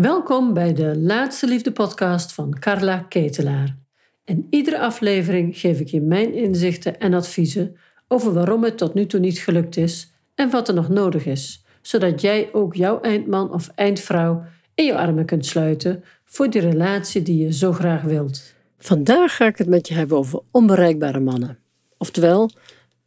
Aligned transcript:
Welkom 0.00 0.54
bij 0.54 0.74
de 0.74 0.98
Laatste 0.98 1.46
Liefde 1.46 1.72
podcast 1.72 2.32
van 2.32 2.58
Carla 2.58 2.98
Ketelaar. 2.98 3.76
In 4.24 4.46
iedere 4.50 4.78
aflevering 4.78 5.58
geef 5.58 5.80
ik 5.80 5.88
je 5.88 6.00
mijn 6.00 6.34
inzichten 6.34 7.00
en 7.00 7.14
adviezen 7.14 7.76
over 8.08 8.32
waarom 8.32 8.64
het 8.64 8.78
tot 8.78 8.94
nu 8.94 9.06
toe 9.06 9.20
niet 9.20 9.38
gelukt 9.38 9.76
is 9.76 10.12
en 10.34 10.50
wat 10.50 10.68
er 10.68 10.74
nog 10.74 10.88
nodig 10.88 11.26
is, 11.26 11.64
zodat 11.82 12.20
jij 12.20 12.48
ook 12.52 12.74
jouw 12.74 13.00
eindman 13.00 13.52
of 13.52 13.68
eindvrouw 13.74 14.44
in 14.74 14.84
je 14.84 14.96
armen 14.96 15.26
kunt 15.26 15.46
sluiten 15.46 16.04
voor 16.24 16.50
die 16.50 16.60
relatie 16.60 17.22
die 17.22 17.44
je 17.44 17.52
zo 17.52 17.72
graag 17.72 18.02
wilt. 18.02 18.54
Vandaag 18.78 19.36
ga 19.36 19.46
ik 19.46 19.58
het 19.58 19.68
met 19.68 19.88
je 19.88 19.94
hebben 19.94 20.18
over 20.18 20.40
onbereikbare 20.50 21.20
mannen. 21.20 21.58
Oftewel, 21.96 22.50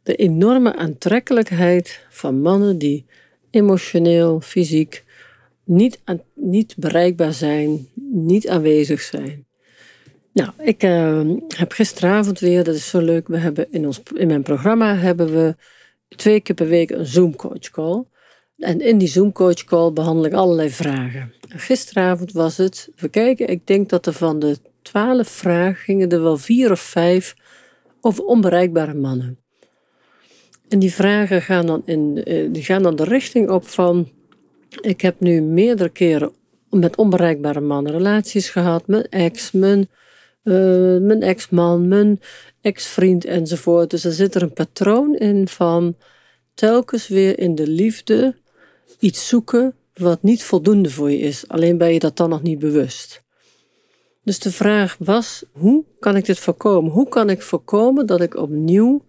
de 0.02 0.14
enorme 0.14 0.76
aantrekkelijkheid 0.76 2.06
van 2.08 2.40
mannen 2.40 2.78
die 2.78 3.06
emotioneel, 3.50 4.40
fysiek 4.40 5.04
niet, 5.70 6.00
niet 6.34 6.74
bereikbaar 6.76 7.32
zijn, 7.32 7.88
niet 8.10 8.48
aanwezig 8.48 9.00
zijn. 9.00 9.46
Nou, 10.32 10.50
ik 10.58 10.82
uh, 10.82 11.30
heb 11.48 11.72
gisteravond 11.72 12.38
weer, 12.38 12.64
dat 12.64 12.74
is 12.74 12.88
zo 12.88 13.00
leuk, 13.00 13.28
we 13.28 13.38
hebben 13.38 13.72
in, 13.72 13.86
ons, 13.86 14.02
in 14.14 14.26
mijn 14.26 14.42
programma 14.42 14.96
hebben 14.96 15.32
we 15.32 15.56
twee 16.08 16.40
keer 16.40 16.54
per 16.54 16.66
week 16.66 16.90
een 16.90 17.06
Zoom 17.06 17.36
coach 17.36 17.70
call. 17.70 18.04
En 18.56 18.80
in 18.80 18.98
die 18.98 19.08
Zoom 19.08 19.32
coach 19.32 19.64
call 19.64 19.92
behandel 19.92 20.24
ik 20.24 20.32
allerlei 20.32 20.70
vragen. 20.70 21.34
Gisteravond 21.48 22.32
was 22.32 22.56
het, 22.56 22.90
we 22.96 23.08
kijken, 23.08 23.48
ik 23.48 23.66
denk 23.66 23.88
dat 23.88 24.06
er 24.06 24.12
van 24.12 24.38
de 24.38 24.58
twaalf 24.82 25.28
vragen 25.28 25.74
gingen 25.74 26.08
er 26.08 26.22
wel 26.22 26.36
vier 26.36 26.70
of 26.70 26.80
vijf 26.80 27.34
over 28.00 28.24
onbereikbare 28.24 28.94
mannen. 28.94 29.38
En 30.68 30.78
die 30.78 30.94
vragen 30.94 31.42
gaan 31.42 31.66
dan, 31.66 31.82
in, 31.84 32.22
eh, 32.24 32.48
die 32.52 32.62
gaan 32.62 32.82
dan 32.82 32.96
de 32.96 33.04
richting 33.04 33.50
op 33.50 33.68
van 33.68 34.08
ik 34.80 35.00
heb 35.00 35.20
nu 35.20 35.40
meerdere 35.40 35.88
keren 35.88 36.32
met 36.70 36.96
onbereikbare 36.96 37.60
mannen 37.60 37.92
relaties 37.92 38.48
gehad. 38.48 38.86
Mijn 38.86 39.08
ex, 39.08 39.52
mijn, 39.52 39.88
uh, 40.44 40.98
mijn 41.00 41.22
ex-man, 41.22 41.88
mijn 41.88 42.20
ex-vriend 42.60 43.24
enzovoort. 43.24 43.90
Dus 43.90 44.04
er 44.04 44.12
zit 44.12 44.34
er 44.34 44.42
een 44.42 44.52
patroon 44.52 45.16
in 45.16 45.48
van 45.48 45.96
telkens 46.54 47.08
weer 47.08 47.38
in 47.38 47.54
de 47.54 47.66
liefde 47.66 48.36
iets 48.98 49.28
zoeken 49.28 49.74
wat 49.94 50.22
niet 50.22 50.42
voldoende 50.42 50.90
voor 50.90 51.10
je 51.10 51.18
is. 51.18 51.48
Alleen 51.48 51.78
ben 51.78 51.92
je 51.92 51.98
dat 51.98 52.16
dan 52.16 52.28
nog 52.28 52.42
niet 52.42 52.58
bewust. 52.58 53.22
Dus 54.24 54.38
de 54.38 54.52
vraag 54.52 54.96
was: 54.98 55.44
hoe 55.52 55.84
kan 55.98 56.16
ik 56.16 56.24
dit 56.24 56.38
voorkomen? 56.38 56.92
Hoe 56.92 57.08
kan 57.08 57.30
ik 57.30 57.42
voorkomen 57.42 58.06
dat 58.06 58.20
ik 58.20 58.36
opnieuw 58.36 59.04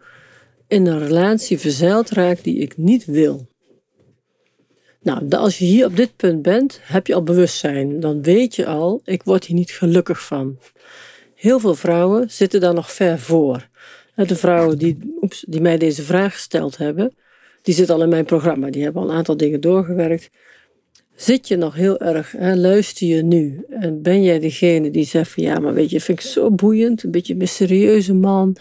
in 0.67 0.85
een 0.85 0.99
relatie 0.99 1.59
verzeild 1.59 2.09
raak 2.09 2.43
die 2.43 2.57
ik 2.57 2.77
niet 2.77 3.05
wil? 3.05 3.50
Nou, 5.03 5.29
als 5.29 5.57
je 5.57 5.65
hier 5.65 5.85
op 5.85 5.95
dit 5.95 6.15
punt 6.15 6.41
bent, 6.41 6.79
heb 6.83 7.07
je 7.07 7.13
al 7.13 7.23
bewustzijn. 7.23 7.99
Dan 7.99 8.21
weet 8.21 8.55
je 8.55 8.65
al, 8.65 9.01
ik 9.05 9.23
word 9.23 9.45
hier 9.45 9.55
niet 9.55 9.71
gelukkig 9.71 10.25
van. 10.25 10.57
Heel 11.35 11.59
veel 11.59 11.75
vrouwen 11.75 12.31
zitten 12.31 12.59
daar 12.59 12.73
nog 12.73 12.91
ver 12.91 13.19
voor. 13.19 13.69
De 14.15 14.35
vrouwen 14.35 14.77
die, 14.77 15.13
oeps, 15.21 15.45
die 15.47 15.61
mij 15.61 15.77
deze 15.77 16.03
vraag 16.03 16.33
gesteld 16.33 16.77
hebben, 16.77 17.13
die 17.61 17.73
zitten 17.73 17.95
al 17.95 18.01
in 18.03 18.09
mijn 18.09 18.25
programma. 18.25 18.69
Die 18.69 18.83
hebben 18.83 19.01
al 19.01 19.09
een 19.09 19.15
aantal 19.15 19.37
dingen 19.37 19.61
doorgewerkt. 19.61 20.29
Zit 21.15 21.47
je 21.47 21.55
nog 21.55 21.75
heel 21.75 21.99
erg, 21.99 22.31
hè, 22.31 22.55
luister 22.55 23.07
je 23.07 23.23
nu? 23.23 23.65
En 23.69 24.01
ben 24.01 24.23
jij 24.23 24.39
degene 24.39 24.91
die 24.91 25.05
zegt 25.05 25.31
van 25.31 25.43
ja, 25.43 25.59
maar 25.59 25.73
weet 25.73 25.89
je, 25.89 26.01
vind 26.01 26.19
ik 26.19 26.25
zo 26.25 26.51
boeiend. 26.51 27.03
Een 27.03 27.11
beetje 27.11 27.33
een 27.33 27.39
mysterieuze 27.39 28.13
man. 28.13 28.55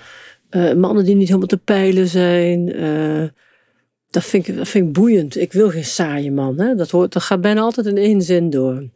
Uh, 0.51 0.73
mannen 0.73 1.05
die 1.05 1.15
niet 1.15 1.27
helemaal 1.27 1.49
te 1.49 1.59
peilen 1.59 2.07
zijn. 2.07 2.81
Uh, 2.81 3.29
dat 4.11 4.25
vind, 4.25 4.49
ik, 4.49 4.57
dat 4.57 4.69
vind 4.69 4.87
ik 4.87 4.93
boeiend. 4.93 5.37
Ik 5.37 5.53
wil 5.53 5.71
geen 5.71 5.85
saaie 5.85 6.33
man. 6.33 6.61
Hè? 6.61 6.75
Dat, 6.75 6.91
hoort, 6.91 7.13
dat 7.13 7.23
gaat 7.23 7.41
bijna 7.41 7.61
altijd 7.61 7.87
in 7.87 7.97
één 7.97 8.23
zin 8.23 8.51
door. 8.51 8.89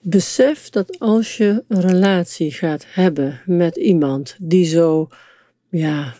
Besef 0.00 0.70
dat 0.70 0.98
als 0.98 1.36
je 1.36 1.64
een 1.68 1.80
relatie 1.80 2.52
gaat 2.52 2.84
hebben 2.88 3.40
met 3.46 3.76
iemand 3.76 4.36
die 4.38 4.64
zo, 4.64 5.08
ja, 5.70 6.14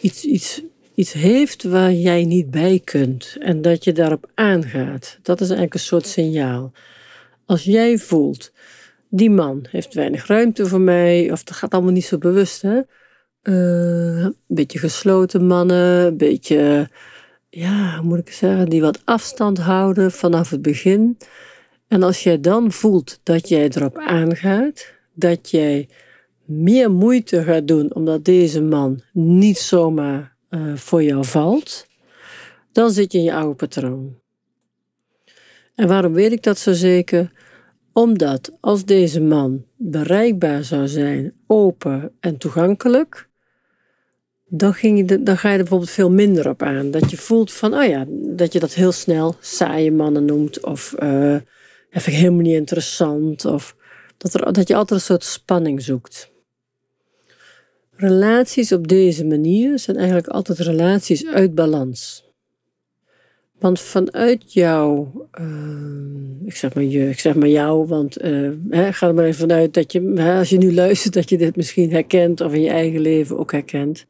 iets, 0.00 0.24
iets, 0.24 0.62
iets 0.94 1.12
heeft 1.12 1.62
waar 1.62 1.92
jij 1.92 2.24
niet 2.24 2.50
bij 2.50 2.80
kunt 2.84 3.36
en 3.40 3.62
dat 3.62 3.84
je 3.84 3.92
daarop 3.92 4.30
aangaat, 4.34 5.18
dat 5.22 5.40
is 5.40 5.46
eigenlijk 5.46 5.74
een 5.74 5.80
soort 5.80 6.06
signaal. 6.06 6.72
Als 7.46 7.64
jij 7.64 7.98
voelt, 7.98 8.52
die 9.08 9.30
man 9.30 9.66
heeft 9.70 9.94
weinig 9.94 10.26
ruimte 10.26 10.66
voor 10.66 10.80
mij, 10.80 11.32
of 11.32 11.42
dat 11.42 11.56
gaat 11.56 11.72
allemaal 11.72 11.92
niet 11.92 12.04
zo 12.04 12.18
bewust, 12.18 12.62
hè? 12.62 12.80
Uh, 13.48 14.22
een 14.22 14.36
beetje 14.46 14.78
gesloten 14.78 15.46
mannen, 15.46 16.06
een 16.06 16.16
beetje, 16.16 16.90
ja, 17.50 17.96
hoe 17.98 18.06
moet 18.06 18.18
ik 18.18 18.32
zeggen, 18.32 18.68
die 18.68 18.80
wat 18.80 19.00
afstand 19.04 19.58
houden 19.58 20.12
vanaf 20.12 20.50
het 20.50 20.62
begin. 20.62 21.18
En 21.88 22.02
als 22.02 22.22
jij 22.22 22.40
dan 22.40 22.72
voelt 22.72 23.20
dat 23.22 23.48
jij 23.48 23.68
erop 23.68 23.98
aangaat, 23.98 24.92
dat 25.14 25.50
jij 25.50 25.88
meer 26.44 26.90
moeite 26.90 27.42
gaat 27.42 27.68
doen 27.68 27.94
omdat 27.94 28.24
deze 28.24 28.62
man 28.62 29.02
niet 29.12 29.58
zomaar 29.58 30.36
uh, 30.50 30.76
voor 30.76 31.02
jou 31.02 31.24
valt, 31.24 31.86
dan 32.72 32.90
zit 32.90 33.12
je 33.12 33.18
in 33.18 33.24
je 33.24 33.34
oude 33.34 33.54
patroon. 33.54 34.18
En 35.74 35.88
waarom 35.88 36.12
weet 36.12 36.32
ik 36.32 36.42
dat 36.42 36.58
zo 36.58 36.72
zeker? 36.72 37.32
Omdat 37.92 38.56
als 38.60 38.84
deze 38.84 39.20
man 39.20 39.64
bereikbaar 39.76 40.64
zou 40.64 40.88
zijn, 40.88 41.32
open 41.46 42.12
en 42.20 42.38
toegankelijk, 42.38 43.28
dan, 44.46 44.74
je 44.80 45.22
dan 45.22 45.38
ga 45.38 45.48
je 45.48 45.54
er 45.54 45.60
bijvoorbeeld 45.60 45.90
veel 45.90 46.10
minder 46.10 46.48
op 46.48 46.62
aan. 46.62 46.90
Dat 46.90 47.10
je 47.10 47.16
voelt 47.16 47.52
van, 47.52 47.74
oh 47.74 47.84
ja, 47.84 48.04
dat 48.08 48.52
je 48.52 48.60
dat 48.60 48.74
heel 48.74 48.92
snel 48.92 49.36
saaie 49.40 49.92
mannen 49.92 50.24
noemt. 50.24 50.64
Of 50.64 50.94
uh, 51.02 51.34
ik 51.90 52.02
helemaal 52.02 52.40
niet 52.40 52.54
interessant. 52.54 53.44
Of 53.44 53.76
dat, 54.16 54.34
er, 54.34 54.52
dat 54.52 54.68
je 54.68 54.74
altijd 54.74 55.00
een 55.00 55.06
soort 55.06 55.24
spanning 55.24 55.82
zoekt. 55.82 56.32
Relaties 57.96 58.72
op 58.72 58.88
deze 58.88 59.24
manier 59.24 59.78
zijn 59.78 59.96
eigenlijk 59.96 60.28
altijd 60.28 60.58
relaties 60.58 61.26
uit 61.26 61.54
balans. 61.54 62.24
Want 63.58 63.80
vanuit 63.80 64.52
jou, 64.52 65.08
uh, 65.40 66.46
ik, 66.46 66.56
zeg 66.56 66.74
maar 66.74 66.84
je, 66.84 67.08
ik 67.08 67.18
zeg 67.18 67.34
maar 67.34 67.48
jou, 67.48 67.86
want 67.86 68.24
uh, 68.24 68.50
hè, 68.68 68.92
ga 68.92 69.06
er 69.06 69.14
maar 69.14 69.24
even 69.24 69.40
vanuit 69.40 69.74
dat 69.74 69.92
je, 69.92 70.34
als 70.38 70.48
je 70.48 70.58
nu 70.58 70.74
luistert, 70.74 71.14
dat 71.14 71.28
je 71.28 71.38
dit 71.38 71.56
misschien 71.56 71.90
herkent 71.92 72.40
of 72.40 72.52
in 72.52 72.60
je 72.60 72.70
eigen 72.70 73.00
leven 73.00 73.38
ook 73.38 73.52
herkent. 73.52 74.06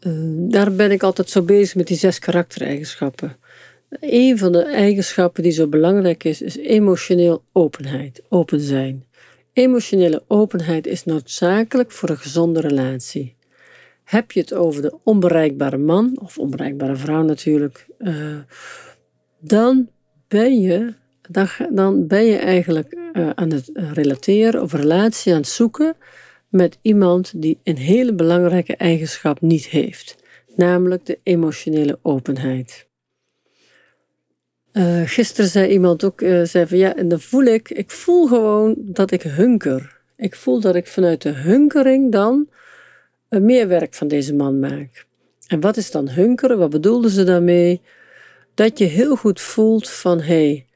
Uh, 0.00 0.50
daar 0.50 0.72
ben 0.72 0.90
ik 0.90 1.02
altijd 1.02 1.30
zo 1.30 1.42
bezig 1.42 1.74
met 1.74 1.86
die 1.86 1.96
zes 1.96 2.18
karaktereigenschappen. 2.18 3.36
Een 4.00 4.38
van 4.38 4.52
de 4.52 4.62
eigenschappen 4.62 5.42
die 5.42 5.52
zo 5.52 5.66
belangrijk 5.66 6.24
is, 6.24 6.42
is 6.42 6.56
emotioneel 6.56 7.42
openheid, 7.52 8.22
open 8.28 8.60
zijn. 8.60 9.04
Emotionele 9.52 10.22
openheid 10.26 10.86
is 10.86 11.04
noodzakelijk 11.04 11.92
voor 11.92 12.08
een 12.08 12.18
gezonde 12.18 12.60
relatie. 12.60 13.36
Heb 14.04 14.32
je 14.32 14.40
het 14.40 14.54
over 14.54 14.82
de 14.82 14.94
onbereikbare 15.02 15.76
man, 15.76 16.18
of 16.22 16.38
onbereikbare 16.38 16.96
vrouw 16.96 17.22
natuurlijk, 17.22 17.86
uh, 17.98 18.36
dan 19.38 19.88
ben 20.28 20.60
je, 20.60 20.94
dan, 21.70 22.06
ben 22.06 22.24
je 22.24 22.36
eigenlijk 22.36 22.96
uh, 23.12 23.30
aan 23.34 23.50
het 23.52 23.70
relateren 23.74 24.62
of 24.62 24.72
relatie 24.72 25.32
aan 25.32 25.38
het 25.38 25.48
zoeken 25.48 25.96
met 26.48 26.78
iemand 26.82 27.32
die 27.42 27.58
een 27.62 27.76
hele 27.76 28.14
belangrijke 28.14 28.76
eigenschap 28.76 29.40
niet 29.40 29.66
heeft, 29.66 30.16
namelijk 30.56 31.06
de 31.06 31.18
emotionele 31.22 31.98
openheid. 32.02 32.86
Uh, 34.72 35.02
gisteren 35.04 35.50
zei 35.50 35.70
iemand 35.70 36.04
ook, 36.04 36.20
uh, 36.20 36.44
zei 36.44 36.66
van 36.66 36.78
ja, 36.78 36.96
en 36.96 37.08
dan 37.08 37.20
voel 37.20 37.42
ik, 37.42 37.70
ik 37.70 37.90
voel 37.90 38.26
gewoon 38.26 38.74
dat 38.78 39.10
ik 39.10 39.22
hunker. 39.22 40.00
Ik 40.16 40.34
voel 40.34 40.60
dat 40.60 40.74
ik 40.74 40.86
vanuit 40.86 41.22
de 41.22 41.30
hunkering 41.30 42.12
dan 42.12 42.48
uh, 43.30 43.40
meer 43.40 43.68
werk 43.68 43.94
van 43.94 44.08
deze 44.08 44.34
man 44.34 44.58
maak. 44.58 45.06
En 45.46 45.60
wat 45.60 45.76
is 45.76 45.90
dan 45.90 46.08
hunkeren? 46.08 46.58
Wat 46.58 46.70
bedoelden 46.70 47.10
ze 47.10 47.24
daarmee? 47.24 47.80
Dat 48.54 48.78
je 48.78 48.84
heel 48.84 49.16
goed 49.16 49.40
voelt 49.40 49.90
van 49.90 50.20
hé, 50.20 50.24
hey, 50.24 50.66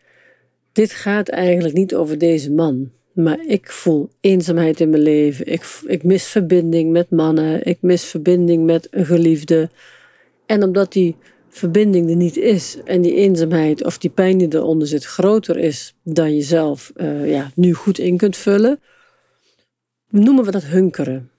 dit 0.72 0.92
gaat 0.92 1.28
eigenlijk 1.28 1.74
niet 1.74 1.94
over 1.94 2.18
deze 2.18 2.50
man. 2.50 2.90
Maar 3.12 3.40
ik 3.46 3.70
voel 3.70 4.10
eenzaamheid 4.20 4.80
in 4.80 4.90
mijn 4.90 5.02
leven. 5.02 5.46
Ik, 5.46 5.80
ik 5.86 6.02
mis 6.02 6.26
verbinding 6.26 6.90
met 6.90 7.10
mannen. 7.10 7.66
Ik 7.66 7.78
mis 7.80 8.04
verbinding 8.04 8.64
met 8.64 8.88
een 8.90 9.06
geliefde. 9.06 9.70
En 10.46 10.62
omdat 10.62 10.92
die 10.92 11.16
verbinding 11.48 12.10
er 12.10 12.16
niet 12.16 12.36
is 12.36 12.76
en 12.84 13.00
die 13.00 13.14
eenzaamheid 13.14 13.84
of 13.84 13.98
die 13.98 14.10
pijn 14.10 14.38
die 14.38 14.54
eronder 14.54 14.88
zit 14.88 15.04
groter 15.04 15.58
is 15.58 15.94
dan 16.02 16.34
je 16.34 16.42
zelf 16.42 16.92
uh, 16.96 17.30
ja, 17.30 17.50
nu 17.54 17.72
goed 17.72 17.98
in 17.98 18.16
kunt 18.16 18.36
vullen, 18.36 18.80
noemen 20.08 20.44
we 20.44 20.50
dat 20.50 20.64
hunkeren. 20.64 21.30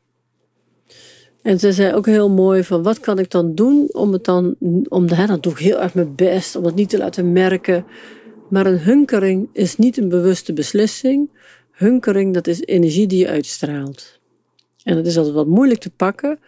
En 1.41 1.59
ze 1.59 1.71
zei 1.71 1.93
ook 1.93 2.05
heel 2.05 2.29
mooi 2.29 2.63
van 2.63 2.83
wat 2.83 2.99
kan 2.99 3.19
ik 3.19 3.31
dan 3.31 3.55
doen 3.55 3.89
om 3.91 4.11
het 4.11 4.25
dan, 4.25 4.55
om 4.87 5.07
de, 5.07 5.15
hè, 5.15 5.25
dan 5.25 5.39
doe 5.39 5.51
ik 5.51 5.57
heel 5.57 5.81
erg 5.81 5.93
mijn 5.93 6.15
best 6.15 6.55
om 6.55 6.65
het 6.65 6.75
niet 6.75 6.89
te 6.89 6.97
laten 6.97 7.31
merken. 7.31 7.85
Maar 8.49 8.65
een 8.65 8.79
hunkering 8.79 9.49
is 9.53 9.77
niet 9.77 9.97
een 9.97 10.09
bewuste 10.09 10.53
beslissing. 10.53 11.29
Hunkering, 11.73 12.33
dat 12.33 12.47
is 12.47 12.61
energie 12.61 13.07
die 13.07 13.19
je 13.19 13.27
uitstraalt. 13.27 14.19
En 14.83 14.95
dat 14.95 15.05
is 15.05 15.17
altijd 15.17 15.35
wat 15.35 15.47
moeilijk 15.47 15.79
te 15.79 15.89
pakken, 15.89 16.39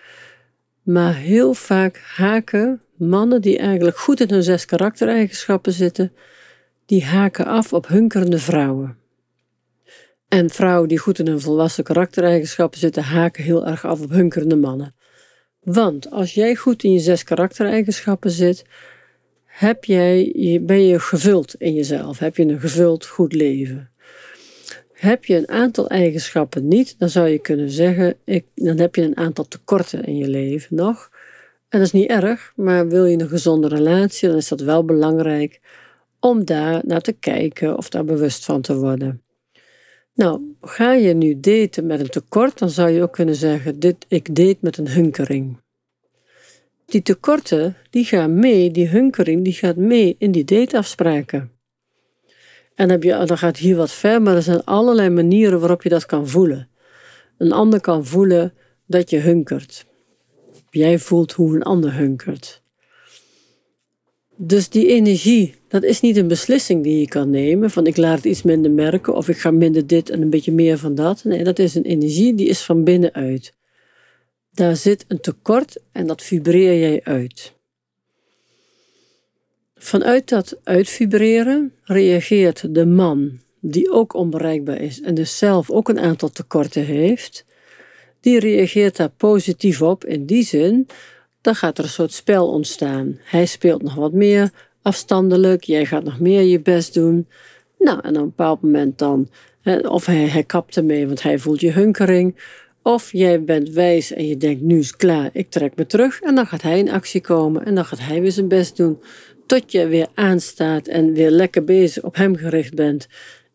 maar 0.81 1.15
heel 1.15 1.53
vaak 1.53 1.97
haken 1.97 2.81
mannen 2.97 3.41
die 3.41 3.57
eigenlijk 3.57 3.97
goed 3.97 4.19
in 4.19 4.29
hun 4.29 4.43
zes 4.43 4.65
karaktereigenschappen 4.65 5.73
zitten, 5.73 6.13
die 6.85 7.03
haken 7.03 7.45
af 7.45 7.73
op 7.73 7.87
hunkerende 7.87 8.39
vrouwen. 8.39 8.97
En 10.27 10.49
vrouwen 10.49 10.87
die 10.87 10.97
goed 10.97 11.19
in 11.19 11.27
hun 11.27 11.41
volwassen 11.41 11.83
karaktereigenschappen 11.83 12.79
zitten, 12.79 13.03
haken 13.03 13.43
heel 13.43 13.67
erg 13.67 13.85
af 13.85 14.01
op 14.01 14.09
hunkerende 14.09 14.55
mannen. 14.55 14.95
Want 15.59 16.11
als 16.11 16.33
jij 16.33 16.55
goed 16.55 16.83
in 16.83 16.91
je 16.91 16.99
zes 16.99 17.23
karaktereigenschappen 17.23 18.31
zit, 18.31 18.65
heb 19.43 19.83
jij, 19.83 20.33
ben 20.61 20.85
je 20.85 20.99
gevuld 20.99 21.55
in 21.57 21.73
jezelf. 21.73 22.19
Heb 22.19 22.37
je 22.37 22.43
een 22.43 22.59
gevuld 22.59 23.05
goed 23.05 23.33
leven. 23.33 23.89
Heb 24.95 25.25
je 25.25 25.37
een 25.37 25.49
aantal 25.49 25.87
eigenschappen 25.87 26.67
niet, 26.67 26.95
dan 26.99 27.09
zou 27.09 27.27
je 27.27 27.39
kunnen 27.39 27.69
zeggen, 27.69 28.15
ik, 28.23 28.45
dan 28.55 28.77
heb 28.77 28.95
je 28.95 29.01
een 29.01 29.17
aantal 29.17 29.47
tekorten 29.47 30.03
in 30.03 30.17
je 30.17 30.27
leven 30.27 30.75
nog. 30.75 31.09
En 31.69 31.79
dat 31.79 31.87
is 31.87 31.91
niet 31.91 32.09
erg, 32.09 32.53
maar 32.55 32.87
wil 32.87 33.05
je 33.05 33.19
een 33.19 33.27
gezonde 33.27 33.67
relatie, 33.67 34.27
dan 34.27 34.37
is 34.37 34.47
dat 34.47 34.59
wel 34.59 34.85
belangrijk 34.85 35.59
om 36.19 36.45
daar 36.45 36.81
naar 36.85 37.01
te 37.01 37.11
kijken 37.11 37.77
of 37.77 37.89
daar 37.89 38.05
bewust 38.05 38.45
van 38.45 38.61
te 38.61 38.75
worden. 38.77 39.21
Nou, 40.13 40.41
ga 40.61 40.93
je 40.93 41.13
nu 41.13 41.39
daten 41.39 41.85
met 41.85 41.99
een 41.99 42.09
tekort, 42.09 42.59
dan 42.59 42.69
zou 42.69 42.89
je 42.89 43.01
ook 43.01 43.13
kunnen 43.13 43.35
zeggen: 43.35 43.79
dit, 43.79 44.05
ik 44.07 44.35
date 44.35 44.57
met 44.59 44.77
een 44.77 44.89
hunkering. 44.89 45.57
Die 46.85 47.01
tekorten, 47.01 47.75
die 47.89 48.05
gaan 48.05 48.39
mee, 48.39 48.71
die 48.71 48.87
hunkering, 48.87 49.43
die 49.43 49.53
gaat 49.53 49.75
mee 49.75 50.15
in 50.17 50.31
die 50.31 50.43
dateafspraken. 50.43 51.54
En 52.75 52.89
heb 52.89 53.03
je, 53.03 53.25
dan 53.25 53.37
gaat 53.37 53.57
hier 53.57 53.75
wat 53.75 53.91
ver, 53.91 54.21
maar 54.21 54.35
er 54.35 54.41
zijn 54.41 54.63
allerlei 54.63 55.09
manieren 55.09 55.59
waarop 55.59 55.83
je 55.83 55.89
dat 55.89 56.05
kan 56.05 56.27
voelen. 56.27 56.69
Een 57.37 57.51
ander 57.51 57.81
kan 57.81 58.05
voelen 58.05 58.53
dat 58.85 59.09
je 59.09 59.17
hunkert. 59.17 59.85
Jij 60.69 60.99
voelt 60.99 61.31
hoe 61.31 61.55
een 61.55 61.63
ander 61.63 61.93
hunkert. 61.93 62.63
Dus 64.37 64.69
die 64.69 64.87
energie, 64.87 65.55
dat 65.67 65.83
is 65.83 66.01
niet 66.01 66.17
een 66.17 66.27
beslissing 66.27 66.83
die 66.83 66.99
je 66.99 67.07
kan 67.07 67.29
nemen 67.29 67.69
van 67.69 67.87
ik 67.87 67.97
laat 67.97 68.25
iets 68.25 68.41
minder 68.41 68.71
merken 68.71 69.15
of 69.15 69.29
ik 69.29 69.37
ga 69.37 69.51
minder 69.51 69.87
dit 69.87 70.09
en 70.09 70.21
een 70.21 70.29
beetje 70.29 70.51
meer 70.51 70.77
van 70.77 70.95
dat. 70.95 71.23
Nee, 71.23 71.43
dat 71.43 71.59
is 71.59 71.75
een 71.75 71.83
energie 71.83 72.35
die 72.35 72.47
is 72.47 72.61
van 72.61 72.83
binnenuit. 72.83 73.53
Daar 74.51 74.75
zit 74.75 75.05
een 75.07 75.19
tekort 75.19 75.77
en 75.91 76.07
dat 76.07 76.21
vibreer 76.21 76.79
jij 76.79 77.01
uit. 77.03 77.54
Vanuit 79.85 80.29
dat 80.29 80.59
uitvibreren 80.63 81.73
reageert 81.83 82.75
de 82.75 82.85
man, 82.85 83.39
die 83.59 83.91
ook 83.91 84.13
onbereikbaar 84.13 84.81
is 84.81 85.01
en 85.01 85.13
dus 85.15 85.37
zelf 85.37 85.69
ook 85.69 85.89
een 85.89 85.99
aantal 85.99 86.29
tekorten 86.29 86.85
heeft, 86.85 87.45
die 88.19 88.39
reageert 88.39 88.95
daar 88.95 89.09
positief 89.09 89.81
op 89.81 90.05
in 90.05 90.25
die 90.25 90.43
zin, 90.43 90.87
dan 91.41 91.55
gaat 91.55 91.77
er 91.77 91.83
een 91.83 91.89
soort 91.89 92.13
spel 92.13 92.47
ontstaan. 92.47 93.19
Hij 93.23 93.45
speelt 93.45 93.81
nog 93.81 93.95
wat 93.95 94.13
meer 94.13 94.51
afstandelijk, 94.81 95.63
jij 95.63 95.85
gaat 95.85 96.03
nog 96.03 96.19
meer 96.19 96.41
je 96.41 96.59
best 96.59 96.93
doen. 96.93 97.27
Nou, 97.79 97.99
en 98.01 98.09
op 98.09 98.21
een 98.21 98.25
bepaald 98.25 98.61
moment 98.61 98.97
dan, 98.97 99.29
of 99.81 100.05
hij, 100.05 100.27
hij 100.27 100.43
kapt 100.43 100.77
ermee, 100.77 101.07
want 101.07 101.21
hij 101.21 101.39
voelt 101.39 101.61
je 101.61 101.71
hunkering. 101.71 102.35
Of 102.81 103.11
jij 103.11 103.43
bent 103.43 103.69
wijs 103.69 104.13
en 104.13 104.27
je 104.27 104.37
denkt, 104.37 104.61
nu 104.61 104.79
is 104.79 104.87
het 104.87 104.95
klaar, 104.95 105.29
ik 105.33 105.49
trek 105.49 105.75
me 105.75 105.85
terug. 105.85 106.21
En 106.21 106.35
dan 106.35 106.47
gaat 106.47 106.61
hij 106.61 106.79
in 106.79 106.91
actie 106.91 107.21
komen 107.21 107.65
en 107.65 107.75
dan 107.75 107.85
gaat 107.85 107.99
hij 107.99 108.21
weer 108.21 108.31
zijn 108.31 108.47
best 108.47 108.77
doen. 108.77 108.99
Tot 109.45 109.71
je 109.71 109.87
weer 109.87 110.07
aanstaat 110.13 110.87
en 110.87 111.13
weer 111.13 111.31
lekker 111.31 111.63
bezig 111.63 112.03
op 112.03 112.15
hem 112.15 112.35
gericht 112.35 112.73
bent. 112.73 113.07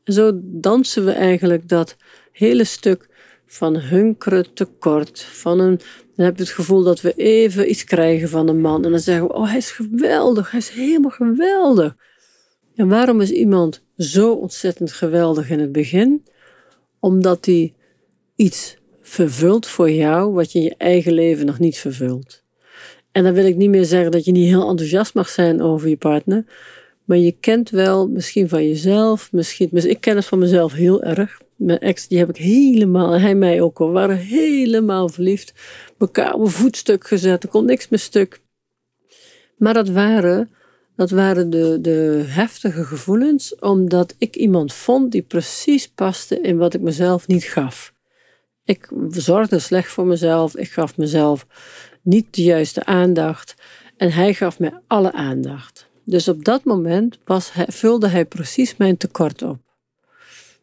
En 0.05 0.13
zo 0.13 0.33
dansen 0.43 1.05
we 1.05 1.11
eigenlijk 1.11 1.69
dat 1.69 1.97
hele 2.33 2.65
stuk 2.65 3.09
van 3.47 3.77
hunkeren 3.77 4.55
tekort. 4.55 5.21
Van 5.21 5.61
een, 5.61 5.81
dan 6.17 6.25
heb 6.27 6.37
je 6.37 6.43
het 6.43 6.53
gevoel 6.53 6.83
dat 6.83 7.01
we 7.01 7.13
even 7.13 7.71
iets 7.71 7.85
krijgen 7.85 8.29
van 8.29 8.49
een 8.49 8.61
man. 8.61 8.85
En 8.85 8.91
dan 8.91 9.01
zeggen 9.01 9.27
we, 9.27 9.33
oh 9.33 9.49
hij 9.49 9.57
is 9.57 9.71
geweldig, 9.71 10.51
hij 10.51 10.61
is 10.61 10.69
helemaal 10.69 11.11
geweldig. 11.11 11.97
En 12.75 12.89
waarom 12.89 13.21
is 13.21 13.31
iemand 13.31 13.85
zo 13.97 14.33
ontzettend 14.33 14.93
geweldig 14.93 15.51
in 15.51 15.61
het 15.61 15.73
begin? 15.73 16.27
Omdat 16.99 17.47
hij 17.47 17.75
iets 18.37 18.77
vervult 19.03 19.67
voor 19.67 19.91
jou 19.91 20.33
wat 20.33 20.53
je 20.53 20.59
in 20.59 20.65
je 20.65 20.75
eigen 20.79 21.13
leven 21.13 21.47
nog 21.47 21.59
niet 21.59 21.79
vervult. 21.79 22.40
En 23.13 23.25
dan 23.25 23.35
wil 23.35 23.45
ik 23.45 23.57
niet 23.57 23.71
meer 23.71 23.85
zeggen 23.85 24.11
dat 24.11 24.25
je 24.25 24.33
niet 24.33 24.49
heel 24.49 24.69
enthousiast 24.69 25.15
mag 25.15 25.29
zijn 25.29 25.63
over 25.63 25.89
je 25.89 25.97
partner. 25.97 26.45
Maar 27.05 27.19
je 27.19 27.37
kent 27.41 27.71
wel 27.71 28.09
misschien 28.09 28.49
van 28.49 28.69
jezelf, 28.69 29.33
misschien, 29.33 29.69
ik 29.73 30.01
ken 30.01 30.17
het 30.17 30.27
van 30.27 30.39
mezelf 30.39 30.73
heel 30.73 31.03
erg. 31.03 31.41
Mijn 31.57 31.79
ex, 31.79 32.09
die 32.09 32.19
heb 32.19 32.29
ik 32.29 32.37
helemaal, 32.37 33.21
hij 33.21 33.35
mij 33.35 33.61
ook 33.61 33.81
al, 33.81 33.93
waren 33.93 34.17
helemaal 34.17 35.09
verliefd. 35.09 35.53
Mekaar 35.99 36.33
op 36.33 36.41
een 36.41 36.49
voetstuk 36.49 37.07
gezet, 37.07 37.43
er 37.43 37.49
kon 37.49 37.65
niks 37.65 37.89
meer 37.89 37.99
stuk. 37.99 38.41
Maar 39.57 39.75
dat 39.75 39.89
waren, 39.89 40.51
dat 40.97 41.11
waren 41.11 41.51
de, 41.51 41.79
de 41.81 42.25
heftige 42.27 42.85
gevoelens, 42.85 43.59
omdat 43.59 44.15
ik 44.19 44.37
iemand 44.37 44.73
vond 44.73 45.13
die 45.13 45.23
precies 45.23 45.89
paste 45.89 46.41
in 46.41 46.57
wat 46.57 46.75
ik 46.75 46.81
mezelf 46.81 47.27
niet 47.27 47.45
gaf. 47.45 47.93
Ik 48.65 48.91
zorgde 49.11 49.59
slecht 49.59 49.93
voor 49.93 50.07
mezelf. 50.07 50.57
Ik 50.57 50.71
gaf 50.71 50.97
mezelf 50.97 51.47
niet 52.03 52.35
de 52.35 52.43
juiste 52.43 52.85
aandacht. 52.85 53.55
En 53.97 54.13
hij 54.13 54.35
gaf 54.35 54.59
mij 54.59 54.73
alle 54.87 55.13
aandacht. 55.13 55.89
Dus 56.05 56.29
op 56.29 56.45
dat 56.45 56.65
moment 56.65 57.19
vulde 57.67 58.09
hij 58.09 58.25
precies 58.25 58.77
mijn 58.77 58.97
tekort 58.97 59.43
op. 59.43 59.59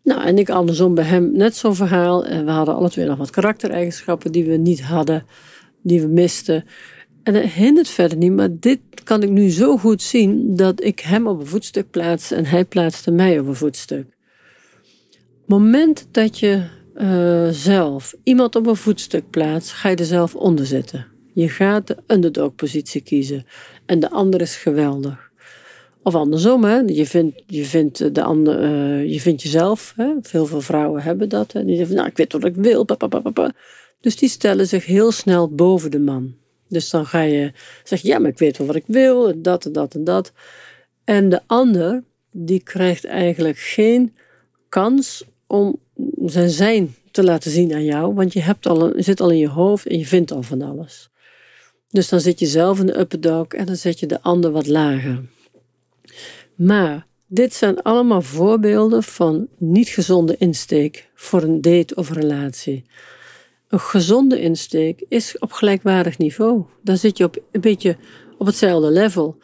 Nou, 0.04 0.22
en 0.24 0.38
ik 0.38 0.50
andersom 0.50 0.94
bij 0.94 1.04
hem 1.04 1.32
net 1.32 1.56
zo'n 1.56 1.76
verhaal. 1.76 2.26
En 2.26 2.46
we 2.46 2.52
hadden 2.52 2.76
alle 2.76 2.90
twee 2.90 3.06
nog 3.06 3.18
wat 3.18 3.30
karaktereigenschappen 3.30 4.32
die 4.32 4.46
we 4.46 4.58
niet 4.58 4.82
hadden, 4.82 5.26
die 5.82 6.02
we 6.02 6.08
misten. 6.08 6.66
En 7.24 7.34
dat 7.34 7.44
hindert 7.44 7.88
verder 7.88 8.18
niet, 8.18 8.32
maar 8.32 8.50
dit 8.52 8.80
kan 9.04 9.24
ik 9.24 9.30
nu 9.30 9.50
zo 9.50 9.78
goed 9.78 10.02
zien 10.02 10.56
dat 10.56 10.84
ik 10.84 11.00
hem 11.00 11.28
op 11.28 11.40
een 11.40 11.48
voetstuk 11.48 11.90
plaatste 11.90 12.36
en 12.36 12.46
hij 12.46 12.66
plaatste 12.66 13.12
mij 13.12 13.40
op 13.40 13.48
een 13.48 13.56
voetstuk. 13.56 14.06
moment 15.46 16.08
dat 16.12 16.40
je 16.40 16.64
uh, 16.96 17.48
zelf 17.50 18.16
iemand 18.24 18.56
op 18.56 18.68
een 18.68 18.76
voetstuk 18.76 19.30
plaatst, 19.30 19.72
ga 19.72 19.90
je 19.90 19.96
er 19.96 20.06
zelf 20.06 20.36
onder 20.36 20.66
zitten. 20.66 21.17
Je 21.38 21.50
gaat 21.50 21.88
de 21.88 21.98
underdog-positie 22.08 23.02
kiezen 23.02 23.46
en 23.86 24.00
de 24.00 24.10
ander 24.10 24.42
is 24.42 24.56
geweldig. 24.56 25.32
Of 26.04 26.16
andersom, 26.16 26.64
hè? 26.64 26.76
Je, 26.76 27.06
vindt, 27.06 27.44
je, 27.48 27.66
vindt 27.66 28.16
de 28.16 28.24
ander, 28.24 28.64
uh, 28.64 29.12
je 29.12 29.22
vindt 29.22 29.42
jezelf. 29.42 29.94
Hè? 29.96 30.14
Veel, 30.22 30.46
veel 30.46 30.62
vrouwen 30.62 31.02
hebben 31.02 31.30
dat. 31.30 31.52
Hè? 31.52 31.66
Die 31.66 31.76
zeggen, 31.76 31.96
nou, 31.96 32.08
ik 32.08 32.18
weet 32.18 32.32
wat 32.32 32.46
ik 32.46 32.56
wil. 32.56 32.86
Dus 34.02 34.16
die 34.16 34.30
stellen 34.30 34.68
zich 34.68 34.86
heel 34.86 35.12
snel 35.12 35.50
boven 35.50 35.92
de 35.92 36.00
man. 36.00 36.36
Dus 36.68 36.90
dan 36.90 37.06
ga 37.06 37.22
je 37.22 37.52
zeggen, 37.84 38.10
ja, 38.10 38.20
maar 38.20 38.32
ik 38.32 38.40
weet 38.40 38.58
wel 38.58 38.68
wat 38.68 38.76
ik 38.76 38.86
wil. 38.88 39.42
Dat 39.42 39.66
en 39.66 39.72
dat 39.72 39.96
en 39.96 40.04
dat. 40.04 40.32
En 41.04 41.30
de 41.30 41.42
ander, 41.46 42.04
die 42.32 42.64
krijgt 42.64 43.06
eigenlijk 43.06 43.58
geen 43.58 44.16
kans 44.70 45.24
om 45.48 45.80
zijn 46.26 46.50
zijn 46.50 46.96
te 47.12 47.24
laten 47.24 47.52
zien 47.52 47.74
aan 47.74 47.84
jou, 47.84 48.14
want 48.14 48.34
je, 48.34 48.42
hebt 48.42 48.68
al 48.68 48.96
je 48.96 49.02
zit 49.02 49.20
al 49.20 49.30
in 49.30 49.38
je 49.38 49.50
hoofd 49.50 49.88
en 49.88 49.98
je 49.98 50.06
vindt 50.06 50.32
al 50.32 50.44
van 50.44 50.62
alles. 50.62 51.10
Dus 51.90 52.10
dan 52.10 52.20
zit 52.20 52.40
je 52.40 52.46
zelf 52.46 52.80
in 52.80 52.86
de 52.86 53.00
upper 53.00 53.22
dog 53.22 53.48
en 53.48 53.66
dan 53.66 53.76
zet 53.76 54.00
je 54.00 54.06
de 54.06 54.22
ander 54.22 54.52
wat 54.52 54.68
lager. 54.68 55.24
Maar 56.56 57.08
dit 57.28 57.54
zijn 57.54 57.82
allemaal 57.82 58.22
voorbeelden 58.22 59.04
van 59.04 59.48
niet 59.58 59.90
gezonde 59.90 60.36
insteek 60.38 61.10
voor 61.14 61.42
een 61.42 61.62
date 61.62 61.96
of 61.96 62.12
relatie. 62.12 62.86
Een 63.68 63.80
gezonde 63.80 64.42
insteek 64.42 65.06
is 65.08 65.40
op 65.40 65.52
gelijkwaardig 65.52 66.18
niveau. 66.18 66.64
Dan 66.84 66.98
zit 66.98 67.18
je 67.18 67.24
op 67.24 67.38
een 67.52 67.62
beetje 67.62 67.98
op 68.38 68.46
hetzelfde 68.46 68.92
level. 68.92 69.38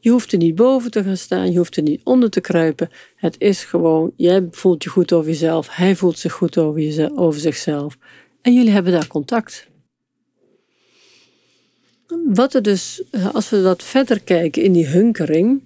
Je 0.00 0.10
hoeft 0.10 0.32
er 0.32 0.38
niet 0.38 0.54
boven 0.54 0.90
te 0.90 1.04
gaan 1.04 1.16
staan, 1.16 1.50
je 1.50 1.58
hoeft 1.58 1.76
er 1.76 1.82
niet 1.82 2.00
onder 2.04 2.30
te 2.30 2.40
kruipen. 2.40 2.90
Het 3.16 3.34
is 3.38 3.64
gewoon, 3.64 4.12
jij 4.16 4.48
voelt 4.50 4.84
je 4.84 4.90
goed 4.90 5.12
over 5.12 5.30
jezelf, 5.30 5.68
hij 5.76 5.96
voelt 5.96 6.18
zich 6.18 6.32
goed 6.32 6.58
over, 6.58 7.40
zichzelf. 7.40 7.98
En 8.42 8.54
jullie 8.54 8.72
hebben 8.72 8.92
daar 8.92 9.06
contact. 9.06 9.67
Wat 12.24 12.54
er 12.54 12.62
dus, 12.62 13.02
als 13.32 13.50
we 13.50 13.62
wat 13.62 13.82
verder 13.82 14.22
kijken 14.22 14.62
in 14.62 14.72
die 14.72 14.86
hunkering. 14.86 15.62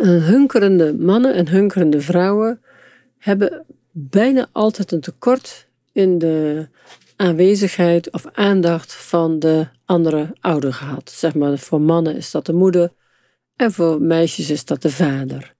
Hunkerende 0.00 0.94
mannen 0.94 1.34
en 1.34 1.48
hunkerende 1.48 2.00
vrouwen 2.00 2.60
hebben 3.18 3.64
bijna 3.90 4.48
altijd 4.52 4.92
een 4.92 5.00
tekort 5.00 5.68
in 5.92 6.18
de 6.18 6.68
aanwezigheid 7.16 8.12
of 8.12 8.26
aandacht 8.32 8.94
van 8.94 9.38
de 9.38 9.66
andere 9.84 10.32
ouder 10.40 10.72
gehad. 10.72 11.10
Zeg 11.10 11.34
maar, 11.34 11.58
voor 11.58 11.80
mannen 11.80 12.16
is 12.16 12.30
dat 12.30 12.46
de 12.46 12.52
moeder, 12.52 12.92
en 13.56 13.72
voor 13.72 14.02
meisjes 14.02 14.50
is 14.50 14.64
dat 14.64 14.82
de 14.82 14.90
vader. 14.90 15.54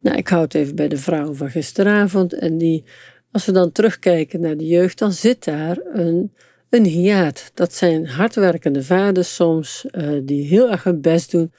Nou, 0.00 0.16
ik 0.16 0.28
houd 0.28 0.54
even 0.54 0.74
bij 0.74 0.88
de 0.88 0.96
vrouw 0.96 1.34
van 1.34 1.50
gisteravond. 1.50 2.32
En 2.32 2.58
die, 2.58 2.84
als 3.30 3.46
we 3.46 3.52
dan 3.52 3.72
terugkijken 3.72 4.40
naar 4.40 4.56
de 4.56 4.66
jeugd, 4.66 4.98
dan 4.98 5.12
zit 5.12 5.44
daar 5.44 5.78
een, 5.92 6.32
een 6.70 6.84
hiaat. 6.84 7.50
Dat 7.54 7.74
zijn 7.74 8.06
hardwerkende 8.06 8.82
vaders 8.82 9.34
soms, 9.34 9.86
uh, 9.90 10.20
die 10.22 10.46
heel 10.46 10.70
erg 10.70 10.84
hun 10.84 11.00
best 11.00 11.30
doen. 11.30 11.52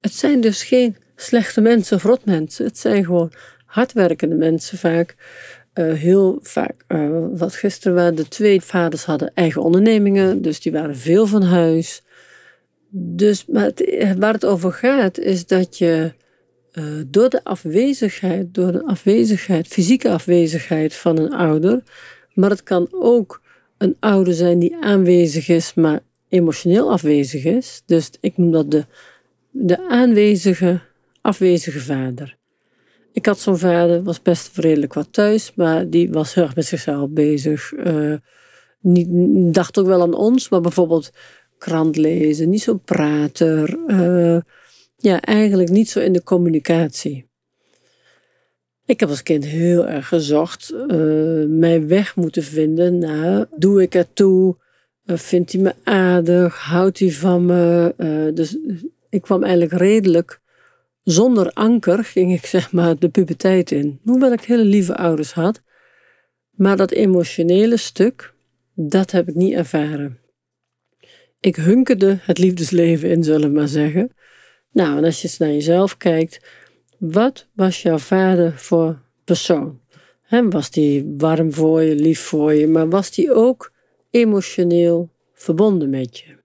Het 0.00 0.14
zijn 0.14 0.40
dus 0.40 0.62
geen 0.62 0.96
slechte 1.16 1.60
mensen 1.60 1.96
of 1.96 2.02
rotmensen. 2.02 2.64
Het 2.64 2.78
zijn 2.78 3.04
gewoon 3.04 3.32
hardwerkende 3.66 4.34
mensen 4.34 4.78
vaak. 4.78 5.16
Uh, 5.74 5.92
heel 5.92 6.38
vaak, 6.42 6.84
uh, 6.88 7.26
wat 7.32 7.54
gisteren 7.54 7.96
waren, 7.96 8.14
de 8.14 8.28
twee 8.28 8.60
vaders 8.60 9.04
hadden 9.04 9.34
eigen 9.34 9.62
ondernemingen, 9.62 10.42
dus 10.42 10.60
die 10.60 10.72
waren 10.72 10.96
veel 10.96 11.26
van 11.26 11.42
huis. 11.42 12.02
Dus 12.90 13.46
maar 13.46 13.72
waar 14.18 14.32
het 14.32 14.46
over 14.46 14.72
gaat 14.72 15.18
is 15.18 15.46
dat 15.46 15.78
je 15.78 16.12
door 17.06 17.28
de 17.28 17.44
afwezigheid, 17.44 18.54
door 18.54 18.72
de 18.72 18.84
afwezigheid, 18.84 19.66
fysieke 19.66 20.10
afwezigheid 20.10 20.94
van 20.94 21.18
een 21.18 21.32
ouder, 21.32 21.82
maar 22.34 22.50
het 22.50 22.62
kan 22.62 22.88
ook 22.90 23.41
een 23.82 23.96
ouder 24.00 24.34
zijn 24.34 24.58
die 24.58 24.76
aanwezig 24.80 25.48
is, 25.48 25.74
maar 25.74 26.00
emotioneel 26.28 26.90
afwezig 26.90 27.44
is. 27.44 27.82
Dus 27.86 28.10
ik 28.20 28.36
noem 28.36 28.50
dat 28.50 28.70
de, 28.70 28.84
de 29.50 29.88
aanwezige, 29.88 30.80
afwezige 31.20 31.80
vader. 31.80 32.36
Ik 33.12 33.26
had 33.26 33.38
zo'n 33.38 33.58
vader, 33.58 34.02
was 34.02 34.22
best 34.22 34.58
redelijk 34.58 34.94
wat 34.94 35.12
thuis, 35.12 35.54
maar 35.54 35.90
die 35.90 36.10
was 36.10 36.34
heel 36.34 36.44
erg 36.44 36.54
met 36.54 36.66
zichzelf 36.66 37.10
bezig. 37.10 37.72
Uh, 37.72 38.16
niet, 38.80 39.08
dacht 39.54 39.78
ook 39.78 39.86
wel 39.86 40.02
aan 40.02 40.14
ons, 40.14 40.48
maar 40.48 40.60
bijvoorbeeld 40.60 41.10
krant 41.58 41.96
lezen, 41.96 42.50
niet 42.50 42.62
zo 42.62 42.76
prater. 42.76 43.78
Uh, 43.86 44.40
ja, 44.96 45.20
eigenlijk 45.20 45.70
niet 45.70 45.90
zo 45.90 46.00
in 46.00 46.12
de 46.12 46.22
communicatie. 46.22 47.30
Ik 48.86 49.00
heb 49.00 49.08
als 49.08 49.22
kind 49.22 49.44
heel 49.44 49.88
erg 49.88 50.08
gezocht 50.08 50.72
uh, 50.72 51.46
mijn 51.48 51.88
weg 51.88 52.16
moeten 52.16 52.42
vinden 52.42 52.98
naar 52.98 53.46
doe 53.56 53.82
ik 53.82 53.94
ertoe, 53.94 54.56
uh, 55.04 55.16
vindt 55.16 55.52
hij 55.52 55.60
me 55.60 55.74
aardig, 55.84 56.58
houdt 56.58 56.98
hij 56.98 57.10
van 57.10 57.46
me. 57.46 57.94
Uh, 57.98 58.34
dus 58.34 58.58
ik 59.08 59.22
kwam 59.22 59.42
eigenlijk 59.42 59.72
redelijk 59.72 60.40
zonder 61.02 61.52
anker, 61.52 62.04
ging 62.04 62.32
ik 62.32 62.46
zeg 62.56 62.72
maar 62.72 62.98
de 62.98 63.08
puberteit 63.08 63.70
in. 63.70 64.00
Hoewel 64.04 64.32
ik 64.32 64.40
hele 64.40 64.64
lieve 64.64 64.96
ouders 64.96 65.32
had. 65.32 65.62
Maar 66.50 66.76
dat 66.76 66.90
emotionele 66.90 67.76
stuk, 67.76 68.34
dat 68.74 69.10
heb 69.10 69.28
ik 69.28 69.34
niet 69.34 69.54
ervaren. 69.54 70.18
Ik 71.40 71.56
hunkerde 71.56 72.18
het 72.20 72.38
liefdesleven 72.38 73.10
in, 73.10 73.24
zullen 73.24 73.48
we 73.48 73.54
maar 73.54 73.68
zeggen. 73.68 74.12
Nou, 74.72 74.96
en 74.98 75.04
als 75.04 75.22
je 75.22 75.28
eens 75.28 75.38
naar 75.38 75.50
jezelf 75.50 75.96
kijkt, 75.96 76.40
wat 77.10 77.46
was 77.52 77.82
jouw 77.82 77.98
vader 77.98 78.58
voor 78.58 78.98
persoon? 79.24 79.80
Was 80.50 80.70
die 80.70 81.14
warm 81.18 81.52
voor 81.52 81.82
je, 81.82 81.94
lief 81.94 82.20
voor 82.20 82.54
je, 82.54 82.66
maar 82.66 82.88
was 82.88 83.10
die 83.10 83.32
ook 83.32 83.72
emotioneel 84.10 85.10
verbonden 85.34 85.90
met 85.90 86.18
je? 86.18 86.36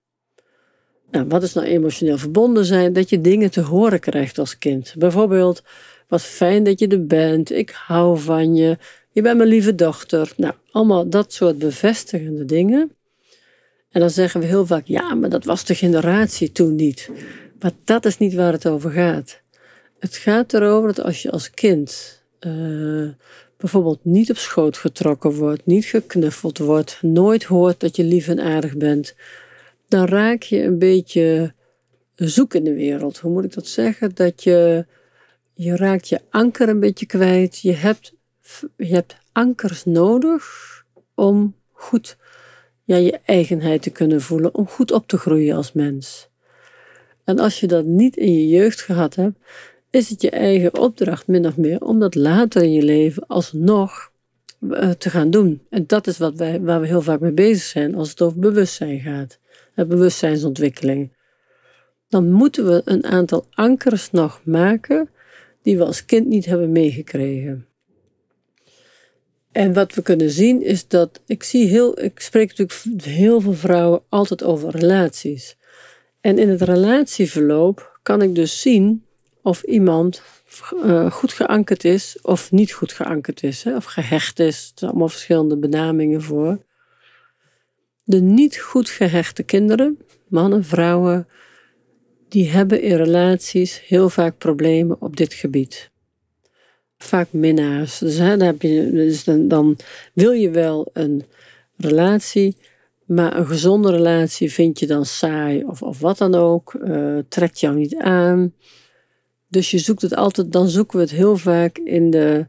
Nou, 1.11 1.27
wat 1.27 1.43
is 1.43 1.53
nou 1.53 1.67
emotioneel 1.67 2.17
verbonden 2.17 2.65
zijn? 2.65 2.93
Dat 2.93 3.09
je 3.09 3.21
dingen 3.21 3.51
te 3.51 3.61
horen 3.61 3.99
krijgt 3.99 4.39
als 4.39 4.57
kind. 4.57 4.95
Bijvoorbeeld, 4.97 5.63
wat 6.07 6.21
fijn 6.21 6.63
dat 6.63 6.79
je 6.79 6.87
er 6.87 7.05
bent, 7.05 7.51
ik 7.51 7.69
hou 7.69 8.19
van 8.19 8.55
je, 8.55 8.77
je 9.11 9.21
bent 9.21 9.37
mijn 9.37 9.49
lieve 9.49 9.75
dochter. 9.75 10.33
Nou, 10.37 10.53
allemaal 10.71 11.09
dat 11.09 11.33
soort 11.33 11.57
bevestigende 11.57 12.45
dingen. 12.45 12.91
En 13.89 13.99
dan 13.99 14.09
zeggen 14.09 14.39
we 14.39 14.45
heel 14.45 14.65
vaak, 14.65 14.85
ja, 14.85 15.13
maar 15.13 15.29
dat 15.29 15.45
was 15.45 15.65
de 15.65 15.75
generatie 15.75 16.51
toen 16.51 16.75
niet. 16.75 17.09
Maar 17.59 17.71
dat 17.83 18.05
is 18.05 18.17
niet 18.17 18.33
waar 18.33 18.51
het 18.51 18.67
over 18.67 18.91
gaat. 18.91 19.41
Het 19.99 20.15
gaat 20.15 20.53
erover 20.53 20.93
dat 20.93 21.05
als 21.05 21.21
je 21.21 21.31
als 21.31 21.51
kind 21.51 22.21
uh, 22.39 23.09
bijvoorbeeld 23.57 23.99
niet 24.05 24.29
op 24.29 24.37
schoot 24.37 24.77
getrokken 24.77 25.31
wordt, 25.31 25.65
niet 25.65 25.85
geknuffeld 25.85 26.57
wordt, 26.57 26.99
nooit 27.01 27.43
hoort 27.43 27.79
dat 27.79 27.95
je 27.95 28.03
lief 28.03 28.27
en 28.27 28.39
aardig 28.39 28.77
bent, 28.77 29.15
dan 29.87 30.05
raak 30.05 30.43
je 30.43 30.63
een 30.63 30.79
beetje 30.79 31.53
zoek 32.15 32.53
in 32.53 32.63
de 32.63 32.73
wereld. 32.73 33.17
Hoe 33.17 33.31
moet 33.31 33.43
ik 33.43 33.53
dat 33.53 33.67
zeggen? 33.67 34.11
Dat 34.13 34.43
je, 34.43 34.85
je 35.53 35.75
raakt 35.75 36.09
je 36.09 36.21
anker 36.29 36.69
een 36.69 36.79
beetje 36.79 37.05
kwijt. 37.05 37.59
Je 37.59 37.73
hebt, 37.73 38.13
je 38.77 38.93
hebt 38.93 39.15
ankers 39.31 39.85
nodig 39.85 40.45
om 41.15 41.55
goed 41.71 42.17
ja, 42.83 42.95
je 42.95 43.19
eigenheid 43.25 43.81
te 43.81 43.89
kunnen 43.89 44.21
voelen, 44.21 44.55
om 44.55 44.67
goed 44.67 44.91
op 44.91 45.07
te 45.07 45.17
groeien 45.17 45.55
als 45.55 45.71
mens. 45.71 46.29
En 47.23 47.39
als 47.39 47.59
je 47.59 47.67
dat 47.67 47.85
niet 47.85 48.17
in 48.17 48.33
je 48.33 48.47
jeugd 48.47 48.81
gehad 48.81 49.15
hebt, 49.15 49.37
is 49.97 50.09
het 50.09 50.21
je 50.21 50.29
eigen 50.29 50.79
opdracht 50.79 51.27
min 51.27 51.45
of 51.45 51.57
meer 51.57 51.81
om 51.81 51.99
dat 51.99 52.15
later 52.15 52.63
in 52.63 52.71
je 52.71 52.81
leven 52.81 53.27
alsnog 53.27 54.11
uh, 54.59 54.89
te 54.89 55.09
gaan 55.09 55.29
doen. 55.29 55.61
En 55.69 55.83
dat 55.87 56.07
is 56.07 56.17
wat 56.17 56.35
wij, 56.35 56.61
waar 56.61 56.81
we 56.81 56.87
heel 56.87 57.01
vaak 57.01 57.19
mee 57.19 57.31
bezig 57.31 57.63
zijn 57.63 57.95
als 57.95 58.09
het 58.09 58.21
over 58.21 58.39
bewustzijn 58.39 58.99
gaat. 58.99 59.39
bewustzijnsontwikkeling. 59.75 61.13
Dan 62.09 62.31
moeten 62.31 62.65
we 62.65 62.81
een 62.85 63.05
aantal 63.05 63.45
ankers 63.53 64.11
nog 64.11 64.41
maken 64.43 65.09
die 65.61 65.77
we 65.77 65.85
als 65.85 66.05
kind 66.05 66.27
niet 66.27 66.45
hebben 66.45 66.71
meegekregen. 66.71 67.67
En 69.51 69.73
wat 69.73 69.93
we 69.93 70.01
kunnen 70.01 70.29
zien 70.29 70.61
is 70.61 70.87
dat 70.87 71.21
ik 71.25 71.43
zie 71.43 71.67
heel, 71.67 72.01
ik 72.01 72.19
spreek 72.19 72.57
natuurlijk 72.57 73.03
heel 73.03 73.41
veel 73.41 73.53
vrouwen 73.53 74.01
altijd 74.09 74.43
over 74.43 74.69
relaties. 74.69 75.57
En 76.21 76.37
in 76.37 76.49
het 76.49 76.61
relatieverloop 76.61 77.99
kan 78.03 78.21
ik 78.21 78.35
dus 78.35 78.61
zien 78.61 79.05
of 79.47 79.63
iemand 79.63 80.21
uh, 80.75 81.11
goed 81.11 81.33
geankerd 81.33 81.83
is 81.83 82.17
of 82.21 82.51
niet 82.51 82.71
goed 82.71 82.91
geankerd 82.91 83.43
is, 83.43 83.63
hè, 83.63 83.75
of 83.75 83.85
gehecht 83.85 84.39
is. 84.39 84.67
Er 84.71 84.79
zijn 84.79 84.91
allemaal 84.91 85.09
verschillende 85.09 85.57
benamingen 85.57 86.21
voor. 86.21 86.59
De 88.03 88.21
niet 88.21 88.57
goed 88.57 88.89
gehechte 88.89 89.43
kinderen, 89.43 89.99
mannen, 90.27 90.63
vrouwen, 90.63 91.27
die 92.29 92.49
hebben 92.49 92.81
in 92.81 92.95
relaties 92.95 93.81
heel 93.87 94.09
vaak 94.09 94.37
problemen 94.37 95.01
op 95.01 95.15
dit 95.15 95.33
gebied. 95.33 95.91
Vaak 96.97 97.27
minnaars. 97.31 97.97
Dus, 97.97 98.17
dan, 98.17 98.39
heb 98.39 98.61
je, 98.61 98.91
dus 98.91 99.23
dan, 99.23 99.47
dan 99.47 99.77
wil 100.13 100.31
je 100.31 100.49
wel 100.49 100.89
een 100.93 101.23
relatie, 101.77 102.57
maar 103.05 103.37
een 103.37 103.47
gezonde 103.47 103.91
relatie 103.91 104.51
vind 104.51 104.79
je 104.79 104.87
dan 104.87 105.05
saai 105.05 105.63
of, 105.63 105.81
of 105.81 105.99
wat 105.99 106.17
dan 106.17 106.35
ook, 106.35 106.73
uh, 106.73 107.17
trekt 107.29 107.59
jou 107.59 107.75
niet 107.75 107.95
aan. 107.95 108.53
Dus 109.47 109.71
je 109.71 109.77
zoekt 109.77 110.01
het 110.01 110.15
altijd, 110.15 110.51
dan 110.51 110.67
zoeken 110.67 110.97
we 110.97 111.03
het 111.03 111.13
heel 111.13 111.37
vaak 111.37 111.77
in 111.77 112.09
de, 112.09 112.47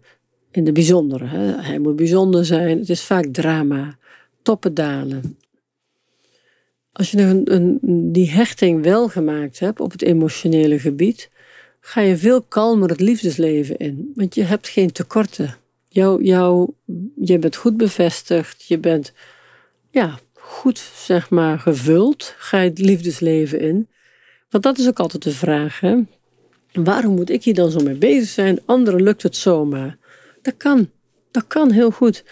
in 0.50 0.64
de 0.64 0.72
bijzondere. 0.72 1.26
Hè? 1.26 1.62
Hij 1.62 1.78
moet 1.78 1.96
bijzonder 1.96 2.44
zijn. 2.44 2.78
Het 2.78 2.88
is 2.88 3.02
vaak 3.02 3.26
drama, 3.26 3.98
toppen 4.42 4.74
dalen. 4.74 5.38
Als 6.92 7.10
je 7.10 7.18
een, 7.20 7.54
een, 7.54 7.78
die 8.12 8.30
hechting 8.30 8.82
wel 8.82 9.08
gemaakt 9.08 9.58
hebt 9.58 9.80
op 9.80 9.92
het 9.92 10.02
emotionele 10.02 10.78
gebied, 10.78 11.30
ga 11.80 12.00
je 12.00 12.16
veel 12.16 12.42
kalmer 12.42 12.88
het 12.88 13.00
liefdesleven 13.00 13.76
in. 13.76 14.12
Want 14.14 14.34
je 14.34 14.42
hebt 14.42 14.68
geen 14.68 14.92
tekorten. 14.92 15.56
Jou, 15.88 16.24
jou, 16.24 16.72
je 17.16 17.38
bent 17.38 17.56
goed 17.56 17.76
bevestigd, 17.76 18.64
je 18.66 18.78
bent 18.78 19.12
ja, 19.90 20.18
goed 20.32 20.78
zeg 20.94 21.30
maar 21.30 21.58
gevuld, 21.58 22.34
ga 22.38 22.60
je 22.60 22.68
het 22.68 22.78
liefdesleven 22.78 23.60
in. 23.60 23.88
Want 24.50 24.64
dat 24.64 24.78
is 24.78 24.88
ook 24.88 24.98
altijd 24.98 25.22
de 25.22 25.30
vraag. 25.30 25.80
Hè? 25.80 25.96
Waarom 26.72 27.14
moet 27.14 27.30
ik 27.30 27.44
hier 27.44 27.54
dan 27.54 27.70
zo 27.70 27.80
mee 27.80 27.94
bezig 27.94 28.28
zijn? 28.28 28.58
Anderen 28.64 29.02
lukt 29.02 29.22
het 29.22 29.36
zomaar. 29.36 29.98
Dat 30.42 30.56
kan. 30.56 30.90
Dat 31.30 31.46
kan 31.46 31.70
heel 31.70 31.90
goed. 31.90 32.24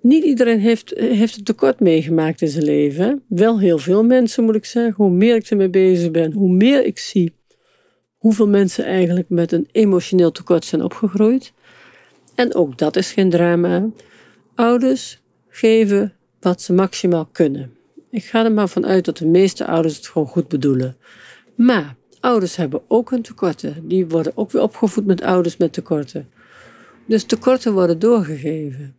Niet 0.00 0.24
iedereen 0.24 0.60
heeft, 0.60 0.92
heeft 0.96 1.34
het 1.34 1.44
tekort 1.44 1.80
meegemaakt 1.80 2.42
in 2.42 2.48
zijn 2.48 2.64
leven. 2.64 3.22
Wel 3.28 3.58
heel 3.58 3.78
veel 3.78 4.02
mensen, 4.04 4.44
moet 4.44 4.54
ik 4.54 4.64
zeggen. 4.64 4.94
Hoe 4.96 5.10
meer 5.10 5.36
ik 5.36 5.50
ermee 5.50 5.68
bezig 5.68 6.10
ben, 6.10 6.32
hoe 6.32 6.52
meer 6.52 6.84
ik 6.84 6.98
zie 6.98 7.34
hoeveel 8.24 8.48
mensen 8.48 8.84
eigenlijk 8.84 9.28
met 9.28 9.52
een 9.52 9.68
emotioneel 9.72 10.32
tekort 10.32 10.64
zijn 10.64 10.82
opgegroeid. 10.82 11.52
En 12.34 12.54
ook 12.54 12.78
dat 12.78 12.96
is 12.96 13.12
geen 13.12 13.30
drama. 13.30 13.90
Ouders 14.54 15.20
geven 15.48 16.12
wat 16.40 16.62
ze 16.62 16.72
maximaal 16.72 17.28
kunnen. 17.32 17.76
Ik 18.10 18.24
ga 18.24 18.44
er 18.44 18.52
maar 18.52 18.68
vanuit 18.68 19.04
dat 19.04 19.16
de 19.16 19.26
meeste 19.26 19.66
ouders 19.66 19.96
het 19.96 20.06
gewoon 20.06 20.28
goed 20.28 20.48
bedoelen. 20.48 20.96
Maar 21.54 21.96
Ouders 22.24 22.56
hebben 22.56 22.82
ook 22.88 23.10
hun 23.10 23.22
tekorten. 23.22 23.88
Die 23.88 24.06
worden 24.06 24.32
ook 24.34 24.50
weer 24.50 24.62
opgevoed 24.62 25.06
met 25.06 25.22
ouders 25.22 25.56
met 25.56 25.72
tekorten. 25.72 26.28
Dus 27.06 27.24
tekorten 27.24 27.72
worden 27.72 27.98
doorgegeven. 27.98 28.96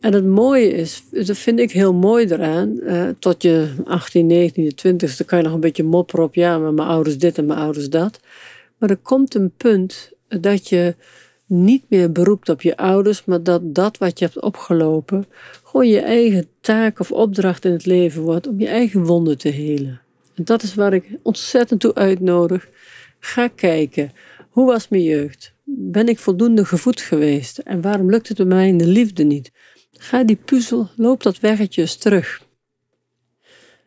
En 0.00 0.12
het 0.12 0.24
mooie 0.24 0.68
is, 0.68 1.02
dat 1.10 1.36
vind 1.36 1.58
ik 1.58 1.70
heel 1.72 1.94
mooi 1.94 2.26
eraan, 2.26 2.80
eh, 2.80 3.08
tot 3.18 3.42
je 3.42 3.74
18, 3.84 4.26
19, 4.26 4.74
20, 4.74 5.16
dan 5.16 5.26
kan 5.26 5.38
je 5.38 5.44
nog 5.44 5.52
een 5.52 5.60
beetje 5.60 5.82
mopperen 5.82 6.24
op, 6.24 6.34
ja, 6.34 6.58
maar 6.58 6.74
mijn 6.74 6.88
ouders 6.88 7.18
dit 7.18 7.38
en 7.38 7.46
mijn 7.46 7.58
ouders 7.58 7.90
dat. 7.90 8.20
Maar 8.78 8.90
er 8.90 8.96
komt 8.96 9.34
een 9.34 9.52
punt 9.56 10.12
dat 10.28 10.68
je 10.68 10.94
niet 11.46 11.84
meer 11.88 12.12
beroept 12.12 12.48
op 12.48 12.62
je 12.62 12.76
ouders, 12.76 13.24
maar 13.24 13.42
dat 13.42 13.74
dat 13.74 13.98
wat 13.98 14.18
je 14.18 14.24
hebt 14.24 14.40
opgelopen, 14.40 15.26
gewoon 15.64 15.88
je 15.88 16.00
eigen 16.00 16.46
taak 16.60 17.00
of 17.00 17.12
opdracht 17.12 17.64
in 17.64 17.72
het 17.72 17.86
leven 17.86 18.22
wordt 18.22 18.46
om 18.46 18.60
je 18.60 18.68
eigen 18.68 19.04
wonden 19.04 19.38
te 19.38 19.48
helen. 19.48 20.00
Dat 20.44 20.62
is 20.62 20.74
waar 20.74 20.92
ik 20.92 21.18
ontzettend 21.22 21.80
toe 21.80 21.94
uitnodig. 21.94 22.68
Ga 23.18 23.48
kijken. 23.48 24.12
Hoe 24.50 24.66
was 24.66 24.88
mijn 24.88 25.02
jeugd? 25.02 25.54
Ben 25.64 26.08
ik 26.08 26.18
voldoende 26.18 26.64
gevoed 26.64 27.00
geweest? 27.00 27.58
En 27.58 27.80
waarom 27.80 28.10
lukt 28.10 28.28
het 28.28 28.36
bij 28.36 28.46
mij 28.46 28.68
in 28.68 28.78
de 28.78 28.86
liefde 28.86 29.24
niet? 29.24 29.52
Ga 29.92 30.24
die 30.24 30.36
puzzel, 30.36 30.88
loop 30.96 31.22
dat 31.22 31.40
weggetje 31.40 31.80
eens 31.80 31.96
terug. 31.96 32.44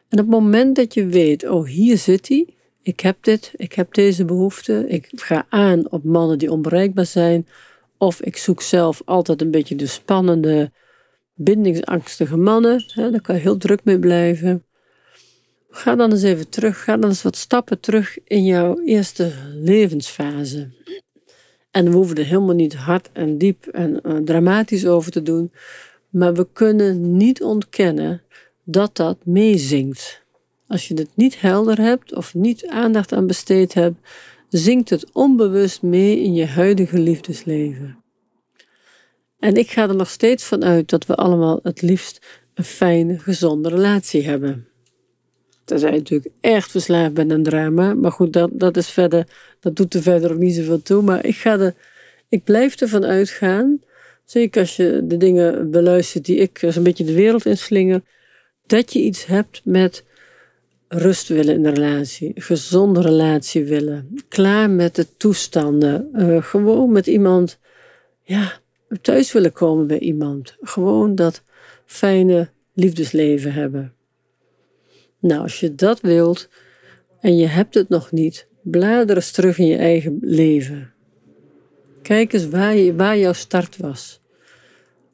En 0.10 0.20
op 0.20 0.26
het 0.26 0.28
moment 0.28 0.76
dat 0.76 0.94
je 0.94 1.06
weet, 1.06 1.50
oh 1.50 1.68
hier 1.68 1.98
zit 1.98 2.28
hij, 2.28 2.54
ik 2.82 3.00
heb 3.00 3.24
dit, 3.24 3.54
ik 3.56 3.74
heb 3.74 3.94
deze 3.94 4.26
behoefte, 4.26 4.86
ik 4.88 5.08
ga 5.16 5.46
aan 5.50 5.92
op 5.92 6.04
mannen 6.04 6.38
die 6.38 6.52
onbereikbaar 6.52 7.06
zijn, 7.06 7.48
of 7.98 8.22
ik 8.22 8.38
zoek 8.38 8.62
zelf 8.62 9.02
altijd 9.06 9.42
een 9.42 9.52
beetje 9.52 9.76
de 9.76 9.88
spannende, 9.88 10.72
bindingsangstige 11.34 12.38
mannen, 12.38 12.84
hè, 12.88 13.12
daar 13.12 13.22
kan 13.22 13.36
je 13.36 13.42
heel 13.42 13.58
druk 13.58 13.84
mee 13.84 14.00
blijven. 14.00 14.64
Ga 15.70 15.96
dan 15.96 16.12
eens 16.12 16.24
even 16.24 16.50
terug, 16.50 16.84
ga 16.84 16.98
dan 16.98 17.10
eens 17.10 17.22
wat 17.22 17.36
stappen 17.36 17.80
terug 17.80 18.18
in 18.24 18.46
jouw 18.46 18.80
eerste 18.80 19.32
levensfase. 19.54 20.70
En 21.72 21.86
we 21.86 21.92
hoeven 21.92 22.18
er 22.18 22.26
helemaal 22.26 22.56
niet 22.56 22.76
hard 22.76 23.10
en 23.14 23.38
diep 23.38 23.68
en 23.68 24.00
uh, 24.04 24.18
dramatisch 24.18 24.86
over 24.86 25.12
te 25.12 25.22
doen, 25.22 25.52
maar 26.10 26.34
we 26.34 26.48
kunnen 26.54 27.18
niet 27.18 27.44
ontkennen 27.44 28.22
dat 28.64 28.96
dat 28.96 29.18
meezingt. 29.26 30.22
Als 30.68 30.88
je 30.88 30.94
het 30.94 31.10
niet 31.16 31.42
helder 31.42 31.78
hebt 31.78 32.16
of 32.16 32.34
niet 32.34 32.68
aandacht 32.68 33.14
aan 33.14 33.28
besteed 33.28 33.74
hebt, 33.74 33.98
zingt 34.50 34.90
het 34.90 35.12
onbewust 35.14 35.82
mee 35.82 36.20
in 36.20 36.34
je 36.34 36.46
huidige 36.46 37.00
liefdesleven. 37.00 38.04
En 39.40 39.56
ik 39.56 39.70
ga 39.70 39.90
er 39.90 39.96
nog 39.96 40.10
steeds 40.10 40.44
van 40.44 40.64
uit 40.64 40.90
dat 40.90 41.06
we 41.06 41.16
allemaal 41.16 41.60
het 41.64 41.82
liefst 41.82 42.26
een 42.54 42.64
fijne, 42.64 43.20
gezonde 43.20 43.70
relatie 43.70 44.24
hebben. 44.24 44.69
Tenzij 45.70 45.92
je 45.92 45.98
natuurlijk 45.98 46.34
echt 46.42 46.72
verslaafd 46.72 47.14
bent 47.14 47.32
aan 47.32 47.44
drama. 47.44 47.94
Maar 47.94 48.12
goed, 48.12 48.34
dat, 48.34 48.50
dat, 48.54 48.78
is 48.78 48.90
verder, 48.90 49.28
dat 49.60 49.76
doet 49.76 49.94
er 49.94 50.02
verder 50.02 50.32
ook 50.32 50.38
niet 50.38 50.56
zoveel 50.56 50.82
toe. 50.82 51.02
Maar 51.02 51.26
ik, 51.26 51.36
ga 51.36 51.60
er, 51.60 51.74
ik 52.30 52.44
blijf 52.44 52.76
ervan 52.76 53.06
uitgaan, 53.06 53.82
zeker 54.26 54.62
als 54.62 54.76
je 54.76 55.02
de 55.04 55.18
dingen 55.18 55.72
beluistert 55.72 56.26
die 56.26 56.38
ik 56.38 56.66
zo'n 56.68 56.84
beetje 56.84 57.04
de 57.04 57.14
wereld 57.14 57.46
inslinger, 57.46 58.02
dat 58.66 58.94
je 58.94 59.00
iets 59.00 59.26
hebt 59.26 59.62
met 59.64 60.04
rust 60.88 61.28
willen 61.28 61.56
in 61.56 61.64
de 61.64 61.70
relatie, 61.70 62.32
gezonde 62.36 63.02
relatie 63.02 63.64
willen, 63.64 64.16
klaar 64.28 64.70
met 64.70 64.96
de 64.96 65.06
toestanden, 65.18 66.10
uh, 66.14 66.44
gewoon 66.44 66.92
met 66.92 67.08
iemand, 67.08 67.60
ja, 68.24 68.60
thuis 69.02 69.32
willen 69.32 69.54
komen 69.54 69.88
bij 69.88 70.00
iemand, 70.00 70.58
gewoon 70.62 71.16
dat 71.16 71.44
fijne 71.86 72.50
liefdesleven 72.74 73.54
hebben. 73.54 73.94
Nou, 75.20 75.42
als 75.42 75.60
je 75.60 75.76
dat 75.76 76.02
wilt 76.02 76.50
en 77.20 77.38
je 77.38 77.48
hebt 77.48 77.74
het 77.74 77.90
nog 77.90 78.12
niet, 78.12 78.48
blader 78.62 79.16
eens 79.16 79.32
terug 79.32 79.58
in 79.58 79.66
je 79.66 79.78
eigen 79.78 80.18
leven. 80.22 80.94
Kijk 82.02 82.34
eens 82.34 82.50
waar, 82.50 82.76
je, 82.76 82.96
waar 82.96 83.18
jouw 83.18 83.34
start 83.34 83.78
was. 83.78 84.22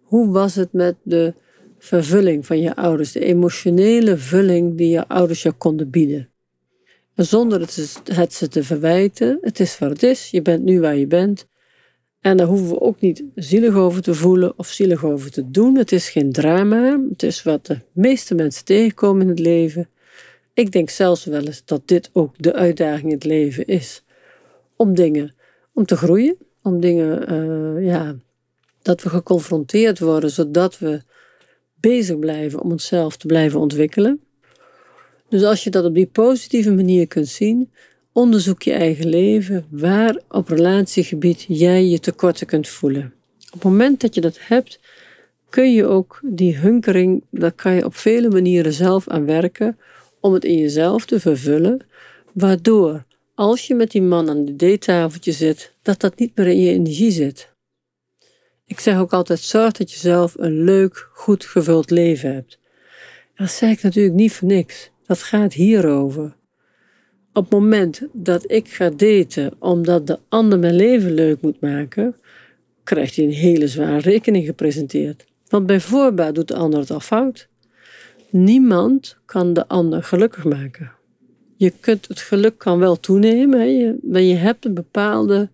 Hoe 0.03 0.31
was 0.31 0.55
het 0.55 0.73
met 0.73 0.95
de 1.03 1.33
vervulling 1.77 2.45
van 2.45 2.59
je 2.59 2.75
ouders, 2.75 3.11
de 3.11 3.25
emotionele 3.25 4.17
vulling 4.17 4.77
die 4.77 4.89
je 4.89 5.07
ouders 5.07 5.41
jou 5.41 5.55
konden 5.55 5.89
bieden? 5.89 6.29
En 7.15 7.25
zonder 7.25 7.59
het, 7.59 8.01
het 8.13 8.33
ze 8.33 8.47
te 8.47 8.63
verwijten, 8.63 9.37
het 9.41 9.59
is 9.59 9.79
wat 9.79 9.89
het 9.89 10.03
is, 10.03 10.29
je 10.29 10.41
bent 10.41 10.63
nu 10.63 10.79
waar 10.79 10.95
je 10.95 11.07
bent. 11.07 11.47
En 12.25 12.37
daar 12.37 12.47
hoeven 12.47 12.67
we 12.67 12.81
ook 12.81 13.01
niet 13.01 13.23
zielig 13.35 13.75
over 13.75 14.01
te 14.01 14.13
voelen 14.13 14.57
of 14.57 14.67
zielig 14.67 15.03
over 15.03 15.31
te 15.31 15.51
doen. 15.51 15.75
Het 15.75 15.91
is 15.91 16.09
geen 16.09 16.31
drama. 16.31 16.99
Het 17.09 17.23
is 17.23 17.43
wat 17.43 17.65
de 17.65 17.79
meeste 17.91 18.35
mensen 18.35 18.65
tegenkomen 18.65 19.21
in 19.21 19.27
het 19.27 19.39
leven. 19.39 19.89
Ik 20.55 20.71
denk 20.71 20.89
zelfs 20.89 21.25
wel 21.25 21.41
eens 21.41 21.65
dat 21.65 21.81
dit 21.85 22.09
ook 22.13 22.33
de 22.37 22.53
uitdaging 22.53 23.05
in 23.05 23.13
het 23.13 23.23
leven 23.23 23.65
is. 23.65 24.03
Om 24.75 24.95
dingen, 24.95 25.35
om 25.73 25.85
te 25.85 25.97
groeien, 25.97 26.37
om 26.61 26.79
dingen, 26.79 27.33
uh, 27.33 27.85
ja, 27.85 28.15
dat 28.81 29.03
we 29.03 29.09
geconfronteerd 29.09 29.99
worden, 29.99 30.29
zodat 30.29 30.79
we 30.79 31.01
bezig 31.79 32.19
blijven 32.19 32.61
om 32.61 32.71
onszelf 32.71 33.17
te 33.17 33.27
blijven 33.27 33.59
ontwikkelen. 33.59 34.19
Dus 35.29 35.43
als 35.43 35.63
je 35.63 35.69
dat 35.69 35.85
op 35.85 35.93
die 35.93 36.05
positieve 36.05 36.71
manier 36.71 37.07
kunt 37.07 37.27
zien, 37.27 37.71
onderzoek 38.11 38.61
je 38.61 38.73
eigen 38.73 39.07
leven, 39.07 39.65
waar 39.69 40.21
op 40.29 40.47
relatiegebied 40.47 41.45
jij 41.47 41.85
je 41.85 41.99
tekorten 41.99 42.47
kunt 42.47 42.67
voelen. 42.67 43.13
Op 43.45 43.53
het 43.53 43.63
moment 43.63 44.01
dat 44.01 44.15
je 44.15 44.21
dat 44.21 44.37
hebt, 44.39 44.79
kun 45.49 45.73
je 45.73 45.85
ook 45.85 46.19
die 46.23 46.57
hunkering, 46.57 47.23
daar 47.29 47.51
kan 47.51 47.73
je 47.73 47.85
op 47.85 47.95
vele 47.95 48.29
manieren 48.29 48.73
zelf 48.73 49.07
aan 49.07 49.25
werken 49.25 49.77
om 50.25 50.33
het 50.33 50.45
in 50.45 50.57
jezelf 50.57 51.05
te 51.05 51.19
vervullen, 51.19 51.85
waardoor 52.33 53.05
als 53.35 53.67
je 53.67 53.75
met 53.75 53.91
die 53.91 54.01
man 54.01 54.29
aan 54.29 54.45
de 54.45 54.55
datettafeltje 54.55 55.31
zit, 55.31 55.73
dat 55.81 55.99
dat 55.99 56.19
niet 56.19 56.35
meer 56.35 56.47
in 56.47 56.59
je 56.59 56.71
energie 56.71 57.11
zit. 57.11 57.53
Ik 58.65 58.79
zeg 58.79 58.97
ook 58.97 59.13
altijd, 59.13 59.39
zorg 59.39 59.71
dat 59.71 59.91
je 59.91 59.99
zelf 59.99 60.35
een 60.37 60.63
leuk, 60.63 61.09
goed 61.13 61.45
gevuld 61.45 61.89
leven 61.89 62.33
hebt. 62.33 62.59
Dat 63.35 63.49
zeg 63.49 63.71
ik 63.71 63.83
natuurlijk 63.83 64.15
niet 64.15 64.33
voor 64.33 64.47
niks. 64.47 64.89
Dat 65.05 65.21
gaat 65.21 65.53
hierover. 65.53 66.35
Op 67.33 67.43
het 67.43 67.51
moment 67.51 68.01
dat 68.13 68.51
ik 68.51 68.67
ga 68.69 68.89
daten 68.89 69.53
omdat 69.59 70.07
de 70.07 70.19
ander 70.29 70.59
mijn 70.59 70.75
leven 70.75 71.13
leuk 71.13 71.41
moet 71.41 71.61
maken, 71.61 72.15
krijgt 72.83 73.15
hij 73.15 73.25
een 73.25 73.31
hele 73.31 73.67
zware 73.67 73.99
rekening 73.99 74.45
gepresenteerd. 74.45 75.25
Want 75.47 75.65
bijvoorbeeld 75.65 76.35
doet 76.35 76.47
de 76.47 76.55
ander 76.55 76.79
het 76.79 76.91
al 76.91 76.99
fout. 76.99 77.47
Niemand 78.35 79.17
kan 79.25 79.53
de 79.53 79.67
ander 79.67 80.03
gelukkig 80.03 80.43
maken. 80.43 80.91
Je 81.55 81.69
kunt, 81.79 82.07
het 82.07 82.19
geluk 82.19 82.57
kan 82.57 82.79
wel 82.79 82.99
toenemen, 82.99 83.77
je, 83.77 83.97
maar 84.01 84.21
je 84.21 84.35
hebt 84.35 84.65
een 84.65 84.73
bepaalde, 84.73 85.49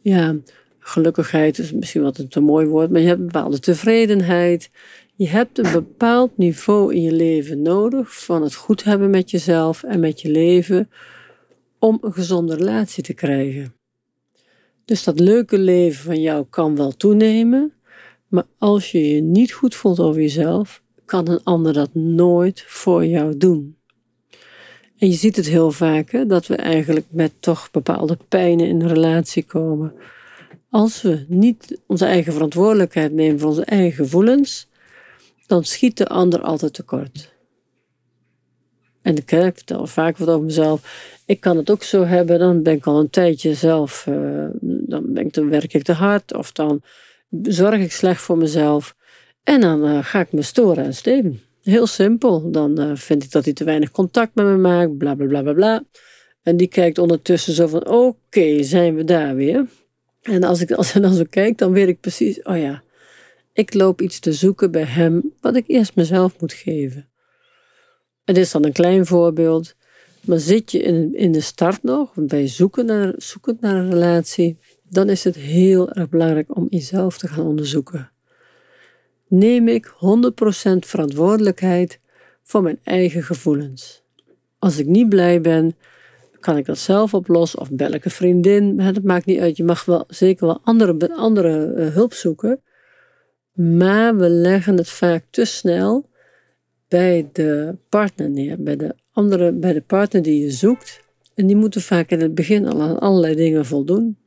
ja, 0.00 0.36
gelukkigheid 0.78 1.58
is 1.58 1.72
misschien 1.72 2.02
wat 2.02 2.18
een 2.18 2.28
te 2.28 2.40
mooi 2.40 2.66
woord, 2.66 2.90
maar 2.90 3.00
je 3.00 3.06
hebt 3.06 3.18
een 3.18 3.26
bepaalde 3.26 3.58
tevredenheid. 3.58 4.70
Je 5.14 5.28
hebt 5.28 5.58
een 5.58 5.72
bepaald 5.72 6.36
niveau 6.36 6.94
in 6.94 7.02
je 7.02 7.12
leven 7.12 7.62
nodig 7.62 8.24
van 8.24 8.42
het 8.42 8.54
goed 8.54 8.84
hebben 8.84 9.10
met 9.10 9.30
jezelf 9.30 9.82
en 9.82 10.00
met 10.00 10.20
je 10.20 10.30
leven 10.30 10.90
om 11.78 11.98
een 12.00 12.12
gezonde 12.12 12.54
relatie 12.54 13.02
te 13.02 13.14
krijgen. 13.14 13.74
Dus 14.84 15.04
dat 15.04 15.20
leuke 15.20 15.58
leven 15.58 16.04
van 16.04 16.20
jou 16.20 16.46
kan 16.50 16.76
wel 16.76 16.92
toenemen, 16.92 17.72
maar 18.28 18.46
als 18.58 18.92
je 18.92 19.08
je 19.08 19.20
niet 19.20 19.52
goed 19.52 19.74
voelt 19.74 20.00
over 20.00 20.20
jezelf, 20.20 20.82
kan 21.04 21.28
een 21.28 21.42
ander 21.42 21.72
dat 21.72 21.94
nooit 21.94 22.64
voor 22.66 23.06
jou 23.06 23.36
doen. 23.36 23.76
En 24.98 25.08
je 25.08 25.16
ziet 25.16 25.36
het 25.36 25.46
heel 25.46 25.70
vaak, 25.70 26.10
hè, 26.10 26.26
dat 26.26 26.46
we 26.46 26.56
eigenlijk 26.56 27.06
met 27.10 27.32
toch 27.40 27.70
bepaalde 27.70 28.18
pijnen 28.28 28.66
in 28.66 28.80
een 28.80 28.88
relatie 28.88 29.42
komen. 29.42 29.94
Als 30.70 31.02
we 31.02 31.24
niet 31.28 31.80
onze 31.86 32.04
eigen 32.04 32.32
verantwoordelijkheid 32.32 33.12
nemen 33.12 33.40
voor 33.40 33.48
onze 33.48 33.64
eigen 33.64 34.04
gevoelens, 34.04 34.68
dan 35.46 35.64
schiet 35.64 35.96
de 35.96 36.06
ander 36.06 36.40
altijd 36.40 36.74
tekort. 36.74 37.32
En 39.02 39.16
ik, 39.16 39.28
vertel 39.28 39.86
vaak 39.86 40.16
wat 40.16 40.28
over 40.28 40.44
mezelf. 40.44 41.12
Ik 41.26 41.40
kan 41.40 41.56
het 41.56 41.70
ook 41.70 41.82
zo 41.82 42.04
hebben, 42.04 42.38
dan 42.38 42.62
ben 42.62 42.74
ik 42.74 42.86
al 42.86 43.00
een 43.00 43.10
tijdje 43.10 43.54
zelf, 43.54 44.06
uh, 44.08 44.46
dan, 44.60 45.12
ben 45.12 45.26
ik, 45.26 45.32
dan 45.32 45.48
werk 45.48 45.74
ik 45.74 45.82
te 45.82 45.92
hard 45.92 46.34
of 46.34 46.52
dan 46.52 46.82
zorg 47.42 47.80
ik 47.80 47.92
slecht 47.92 48.20
voor 48.20 48.38
mezelf. 48.38 48.96
En 49.44 49.60
dan 49.60 49.84
uh, 49.84 50.04
ga 50.04 50.20
ik 50.20 50.32
me 50.32 50.42
storen 50.42 50.84
aan 50.84 50.92
Steven. 50.92 51.40
Heel 51.62 51.86
simpel. 51.86 52.50
Dan 52.50 52.80
uh, 52.80 52.96
vind 52.96 53.24
ik 53.24 53.30
dat 53.30 53.44
hij 53.44 53.52
te 53.52 53.64
weinig 53.64 53.90
contact 53.90 54.34
met 54.34 54.46
me 54.46 54.56
maakt, 54.56 54.98
bla 54.98 55.14
bla 55.14 55.26
bla 55.26 55.42
bla 55.42 55.52
bla. 55.52 55.84
En 56.42 56.56
die 56.56 56.66
kijkt 56.66 56.98
ondertussen 56.98 57.54
zo 57.54 57.66
van: 57.66 57.88
oké, 57.88 58.62
zijn 58.62 58.94
we 58.94 59.04
daar 59.04 59.34
weer? 59.34 59.66
En 60.22 60.42
als 60.42 60.60
ik 60.60 60.72
als 60.80 60.92
hij 60.92 61.02
dan 61.02 61.14
zo 61.14 61.24
kijk, 61.30 61.58
dan 61.58 61.72
weet 61.72 61.88
ik 61.88 62.00
precies: 62.00 62.42
oh 62.42 62.58
ja, 62.58 62.82
ik 63.52 63.74
loop 63.74 64.00
iets 64.00 64.18
te 64.18 64.32
zoeken 64.32 64.70
bij 64.70 64.84
hem 64.84 65.32
wat 65.40 65.56
ik 65.56 65.64
eerst 65.66 65.96
mezelf 65.96 66.40
moet 66.40 66.52
geven. 66.52 67.08
Het 68.24 68.36
is 68.36 68.50
dan 68.50 68.64
een 68.64 68.72
klein 68.72 69.06
voorbeeld. 69.06 69.74
Maar 70.20 70.38
zit 70.38 70.70
je 70.70 70.78
in, 70.78 71.14
in 71.14 71.32
de 71.32 71.40
start 71.40 71.82
nog, 71.82 72.12
bij 72.14 72.48
zoeken 72.48 72.86
naar, 72.86 73.14
zoeken 73.16 73.56
naar 73.60 73.76
een 73.76 73.90
relatie, 73.90 74.58
dan 74.82 75.08
is 75.08 75.24
het 75.24 75.36
heel 75.36 75.92
erg 75.92 76.08
belangrijk 76.08 76.56
om 76.56 76.66
jezelf 76.70 77.18
te 77.18 77.28
gaan 77.28 77.46
onderzoeken 77.46 78.13
neem 79.28 79.68
ik 79.68 79.86
100% 79.86 79.90
verantwoordelijkheid 80.78 82.00
voor 82.42 82.62
mijn 82.62 82.78
eigen 82.84 83.22
gevoelens. 83.22 84.02
Als 84.58 84.78
ik 84.78 84.86
niet 84.86 85.08
blij 85.08 85.40
ben, 85.40 85.76
kan 86.40 86.56
ik 86.56 86.64
dat 86.64 86.78
zelf 86.78 87.14
oplossen 87.14 87.60
of 87.60 87.70
bel 87.70 87.92
ik 87.92 88.04
een 88.04 88.10
vriendin. 88.10 88.76
Dat 88.76 89.02
maakt 89.02 89.26
niet 89.26 89.40
uit. 89.40 89.56
Je 89.56 89.64
mag 89.64 89.84
wel 89.84 90.04
zeker 90.08 90.46
wel 90.46 90.60
andere, 90.62 91.14
andere 91.14 91.74
uh, 91.76 91.94
hulp 91.94 92.12
zoeken. 92.12 92.60
Maar 93.54 94.16
we 94.16 94.28
leggen 94.28 94.76
het 94.76 94.88
vaak 94.88 95.24
te 95.30 95.44
snel 95.44 96.08
bij 96.88 97.28
de 97.32 97.76
partner 97.88 98.30
neer, 98.30 98.62
bij 98.62 98.76
de, 98.76 98.94
andere, 99.12 99.52
bij 99.52 99.72
de 99.72 99.80
partner 99.80 100.22
die 100.22 100.42
je 100.42 100.50
zoekt. 100.50 101.00
En 101.34 101.46
die 101.46 101.56
moeten 101.56 101.80
vaak 101.80 102.10
in 102.10 102.20
het 102.20 102.34
begin 102.34 102.66
al 102.66 102.82
aan 102.82 102.98
allerlei 102.98 103.34
dingen 103.34 103.66
voldoen. 103.66 104.18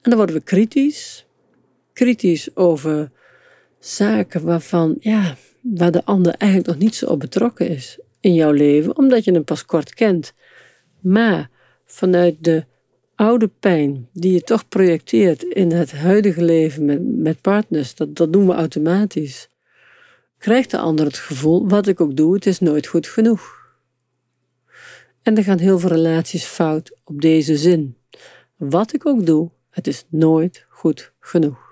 En 0.00 0.10
dan 0.10 0.16
worden 0.16 0.36
we 0.36 0.42
kritisch. 0.42 1.26
Kritisch 1.92 2.56
over 2.56 3.10
zaken 3.78 4.44
waarvan, 4.44 4.96
ja, 5.00 5.36
waar 5.60 5.90
de 5.90 6.04
ander 6.04 6.34
eigenlijk 6.34 6.70
nog 6.70 6.78
niet 6.78 6.94
zo 6.94 7.06
op 7.06 7.20
betrokken 7.20 7.68
is 7.68 7.98
in 8.20 8.34
jouw 8.34 8.52
leven, 8.52 8.96
omdat 8.96 9.24
je 9.24 9.32
hem 9.32 9.44
pas 9.44 9.64
kort 9.64 9.94
kent. 9.94 10.32
Maar 11.00 11.50
vanuit 11.84 12.36
de 12.40 12.64
oude 13.14 13.48
pijn 13.60 14.08
die 14.12 14.32
je 14.32 14.42
toch 14.42 14.68
projecteert 14.68 15.42
in 15.42 15.72
het 15.72 15.92
huidige 15.92 16.44
leven 16.44 16.84
met, 16.84 17.16
met 17.16 17.40
partners, 17.40 17.94
dat, 17.94 18.16
dat 18.16 18.32
doen 18.32 18.46
we 18.46 18.52
automatisch, 18.52 19.48
krijgt 20.38 20.70
de 20.70 20.78
ander 20.78 21.06
het 21.06 21.18
gevoel, 21.18 21.68
wat 21.68 21.86
ik 21.86 22.00
ook 22.00 22.16
doe, 22.16 22.34
het 22.34 22.46
is 22.46 22.58
nooit 22.58 22.86
goed 22.86 23.06
genoeg. 23.06 23.56
En 25.22 25.36
er 25.36 25.42
gaan 25.42 25.58
heel 25.58 25.78
veel 25.78 25.88
relaties 25.88 26.44
fout 26.44 26.98
op 27.04 27.20
deze 27.20 27.56
zin. 27.56 27.96
Wat 28.56 28.94
ik 28.94 29.06
ook 29.06 29.26
doe, 29.26 29.50
het 29.70 29.86
is 29.86 30.04
nooit 30.08 30.66
goed 30.68 31.12
genoeg. 31.20 31.67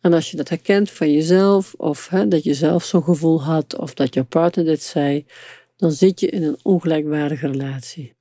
En 0.00 0.12
als 0.12 0.30
je 0.30 0.36
dat 0.36 0.48
herkent 0.48 0.90
van 0.90 1.12
jezelf, 1.12 1.74
of 1.74 2.10
dat 2.28 2.44
je 2.44 2.54
zelf 2.54 2.84
zo'n 2.84 3.02
gevoel 3.02 3.42
had, 3.42 3.76
of 3.76 3.94
dat 3.94 4.14
jouw 4.14 4.24
partner 4.24 4.64
dit 4.64 4.82
zei, 4.82 5.24
dan 5.76 5.92
zit 5.92 6.20
je 6.20 6.26
in 6.26 6.42
een 6.42 6.58
ongelijkwaardige 6.62 7.46
relatie. 7.46 8.14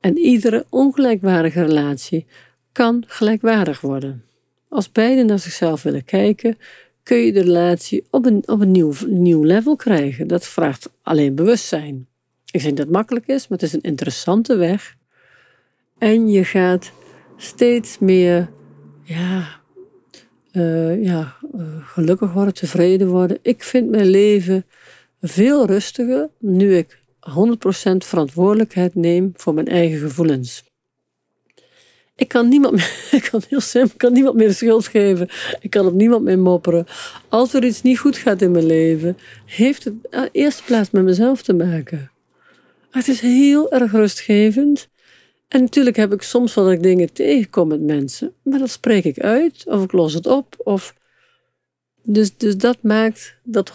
En 0.00 0.18
iedere 0.18 0.66
ongelijkwaardige 0.68 1.64
relatie 1.64 2.26
kan 2.72 3.04
gelijkwaardig 3.06 3.80
worden. 3.80 4.24
Als 4.68 4.92
beiden 4.92 5.26
naar 5.26 5.38
zichzelf 5.38 5.82
willen 5.82 6.04
kijken, 6.04 6.58
kun 7.02 7.16
je 7.16 7.32
de 7.32 7.42
relatie 7.42 8.04
op 8.10 8.26
een, 8.26 8.42
op 8.46 8.60
een 8.60 8.70
nieuw, 8.70 8.92
nieuw 9.06 9.42
level 9.42 9.76
krijgen. 9.76 10.26
Dat 10.26 10.46
vraagt 10.46 10.90
alleen 11.02 11.34
bewustzijn. 11.34 12.06
Ik 12.50 12.60
zeg 12.60 12.70
dat 12.70 12.78
het 12.78 12.90
makkelijk 12.90 13.26
is, 13.26 13.48
maar 13.48 13.58
het 13.58 13.66
is 13.66 13.72
een 13.72 13.80
interessante 13.80 14.56
weg. 14.56 14.96
En 15.98 16.28
je 16.28 16.44
gaat 16.44 16.92
steeds 17.36 17.98
meer 17.98 18.50
ja, 19.02 19.60
uh, 20.56 21.04
ja, 21.04 21.36
uh, 21.54 21.62
gelukkig 21.86 22.32
worden, 22.32 22.54
tevreden 22.54 23.08
worden. 23.08 23.38
Ik 23.42 23.62
vind 23.62 23.90
mijn 23.90 24.06
leven 24.06 24.64
veel 25.20 25.66
rustiger 25.66 26.28
nu 26.38 26.76
ik 26.76 26.98
100% 27.30 27.96
verantwoordelijkheid 27.96 28.94
neem 28.94 29.32
voor 29.34 29.54
mijn 29.54 29.66
eigen 29.66 29.98
gevoelens. 29.98 30.64
Ik 32.16 32.28
kan 32.28 32.48
niemand 32.48 32.74
meer, 32.74 33.08
ik 33.20 33.28
kan 33.30 33.42
heel 33.48 33.60
simpel, 33.60 33.96
kan 33.96 34.12
niemand 34.12 34.36
meer 34.36 34.52
schuld 34.52 34.86
geven. 34.86 35.28
Ik 35.60 35.70
kan 35.70 35.86
op 35.86 35.94
niemand 35.94 36.22
meer 36.22 36.38
mopperen. 36.38 36.86
Als 37.28 37.54
er 37.54 37.64
iets 37.64 37.82
niet 37.82 37.98
goed 37.98 38.16
gaat 38.16 38.42
in 38.42 38.50
mijn 38.50 38.66
leven, 38.66 39.16
heeft 39.44 39.84
het 39.84 39.94
in 40.10 40.28
eerste 40.32 40.62
plaats 40.62 40.90
met 40.90 41.04
mezelf 41.04 41.42
te 41.42 41.54
maken. 41.54 42.10
het 42.90 43.08
is 43.08 43.20
heel 43.20 43.72
erg 43.72 43.92
rustgevend. 43.92 44.88
En 45.48 45.60
natuurlijk 45.60 45.96
heb 45.96 46.12
ik 46.12 46.22
soms 46.22 46.54
wel 46.54 46.64
dat 46.64 46.72
ik 46.72 46.82
dingen 46.82 47.12
tegenkom 47.12 47.68
met 47.68 47.80
mensen, 47.80 48.32
maar 48.42 48.58
dat 48.58 48.70
spreek 48.70 49.04
ik 49.04 49.18
uit 49.18 49.64
of 49.66 49.82
ik 49.82 49.92
los 49.92 50.12
het 50.12 50.26
op. 50.26 50.54
Of... 50.58 50.94
Dus, 52.02 52.36
dus 52.36 52.56
dat 52.56 52.78
maakt 52.82 53.36
dat 53.42 53.70
100% 53.70 53.72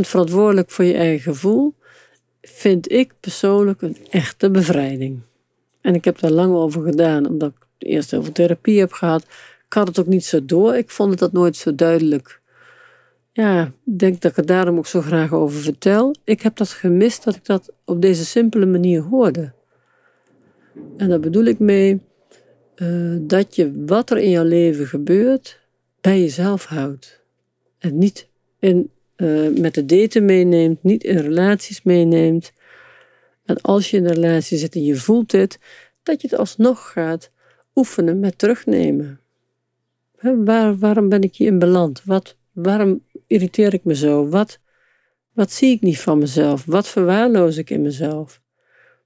verantwoordelijk 0.00 0.70
voor 0.70 0.84
je 0.84 0.94
eigen 0.94 1.32
gevoel, 1.32 1.74
vind 2.42 2.92
ik 2.92 3.12
persoonlijk 3.20 3.82
een 3.82 3.96
echte 4.10 4.50
bevrijding. 4.50 5.20
En 5.80 5.94
ik 5.94 6.04
heb 6.04 6.18
daar 6.18 6.30
lang 6.30 6.54
over 6.54 6.82
gedaan, 6.82 7.28
omdat 7.28 7.50
ik 7.50 7.66
eerst 7.78 8.10
heel 8.10 8.22
veel 8.22 8.32
therapie 8.32 8.78
heb 8.78 8.92
gehad. 8.92 9.22
Ik 9.66 9.72
had 9.72 9.86
het 9.86 9.98
ook 9.98 10.06
niet 10.06 10.24
zo 10.24 10.44
door. 10.44 10.76
Ik 10.76 10.90
vond 10.90 11.10
het 11.10 11.18
dat 11.18 11.32
nooit 11.32 11.56
zo 11.56 11.74
duidelijk. 11.74 12.40
Ja, 13.32 13.72
ik 13.84 13.98
denk 13.98 14.20
dat 14.20 14.30
ik 14.30 14.36
het 14.36 14.46
daarom 14.46 14.78
ook 14.78 14.86
zo 14.86 15.00
graag 15.00 15.32
over 15.32 15.60
vertel. 15.60 16.14
Ik 16.24 16.42
heb 16.42 16.56
dat 16.56 16.68
gemist 16.68 17.24
dat 17.24 17.34
ik 17.34 17.44
dat 17.44 17.72
op 17.84 18.02
deze 18.02 18.24
simpele 18.24 18.66
manier 18.66 19.00
hoorde. 19.02 19.52
En 20.96 21.08
daar 21.08 21.20
bedoel 21.20 21.44
ik 21.44 21.58
mee 21.58 22.00
uh, 22.76 23.16
dat 23.20 23.56
je 23.56 23.84
wat 23.86 24.10
er 24.10 24.18
in 24.18 24.30
jouw 24.30 24.44
leven 24.44 24.86
gebeurt 24.86 25.60
bij 26.00 26.20
jezelf 26.20 26.64
houdt. 26.64 27.22
En 27.78 27.98
niet 27.98 28.28
uh, 28.60 28.78
met 29.58 29.74
de 29.74 29.84
daten 29.84 30.24
meeneemt, 30.24 30.82
niet 30.82 31.04
in 31.04 31.16
relaties 31.16 31.82
meeneemt. 31.82 32.52
En 33.44 33.60
als 33.60 33.90
je 33.90 33.96
in 33.96 34.04
een 34.04 34.14
relatie 34.14 34.58
zit 34.58 34.74
en 34.74 34.84
je 34.84 34.96
voelt 34.96 35.30
dit, 35.30 35.58
dat 36.02 36.20
je 36.20 36.28
het 36.28 36.38
alsnog 36.38 36.92
gaat 36.92 37.30
oefenen 37.74 38.20
met 38.20 38.38
terugnemen. 38.38 39.20
waar, 40.20 40.78
waarom 40.78 41.08
ben 41.08 41.22
ik 41.22 41.36
hierin 41.36 41.58
beland? 41.58 42.04
Wat, 42.04 42.36
waarom 42.52 43.04
irriteer 43.26 43.74
ik 43.74 43.84
me 43.84 43.94
zo? 43.94 44.28
Wat, 44.28 44.58
wat 45.32 45.52
zie 45.52 45.74
ik 45.74 45.80
niet 45.80 46.00
van 46.00 46.18
mezelf? 46.18 46.64
Wat 46.64 46.88
verwaarloos 46.88 47.56
ik 47.56 47.70
in 47.70 47.82
mezelf? 47.82 48.42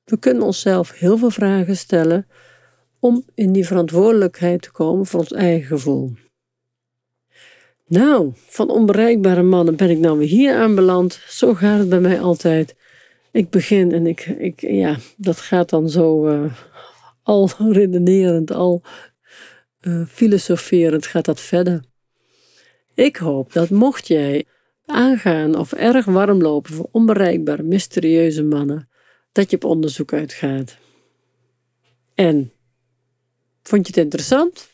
We 0.09 0.18
kunnen 0.18 0.42
onszelf 0.42 0.92
heel 0.92 1.18
veel 1.18 1.31
vragen 1.31 1.77
stellen 1.77 2.27
om 3.01 3.25
in 3.35 3.53
die 3.53 3.66
verantwoordelijkheid 3.66 4.62
te 4.62 4.73
komen 4.73 5.07
voor 5.07 5.21
ons 5.21 5.33
eigen 5.33 5.66
gevoel. 5.66 6.12
Nou, 7.87 8.33
van 8.35 8.71
onbereikbare 8.71 9.42
mannen 9.42 9.77
ben 9.77 9.90
ik 9.90 9.99
nou 9.99 10.18
weer 10.18 10.29
hier 10.29 10.55
aanbeland. 10.55 11.21
Zo 11.29 11.55
gaat 11.55 11.79
het 11.79 11.88
bij 11.88 12.01
mij 12.01 12.21
altijd. 12.21 12.75
Ik 13.33 13.51
begin 13.51 13.92
en 13.92 14.07
ik, 14.07 14.27
ik 14.27 14.61
ja, 14.61 14.97
dat 15.16 15.40
gaat 15.40 15.71
dan 15.71 15.90
zo 15.90 16.29
uh, 16.29 16.53
al 17.23 17.51
redenerend, 17.71 18.53
al 18.53 18.83
uh, 19.81 20.07
filosoferend 20.07 21.07
gaat 21.07 21.25
dat 21.25 21.40
verder. 21.40 21.85
Ik 22.94 23.16
hoop 23.16 23.53
dat 23.53 23.71
mocht 23.71 24.07
jij 24.07 24.47
aangaan 24.85 25.57
of 25.57 25.73
erg 25.73 26.05
warm 26.05 26.42
lopen 26.42 26.73
voor 26.73 26.88
onbereikbare, 26.92 27.62
mysterieuze 27.62 28.42
mannen, 28.42 28.88
dat 29.38 29.51
je 29.51 29.57
op 29.57 29.64
onderzoek 29.64 30.12
uitgaat. 30.12 30.77
En 32.14 32.53
vond 33.62 33.87
je 33.87 33.92
het 33.92 34.03
interessant? 34.03 34.68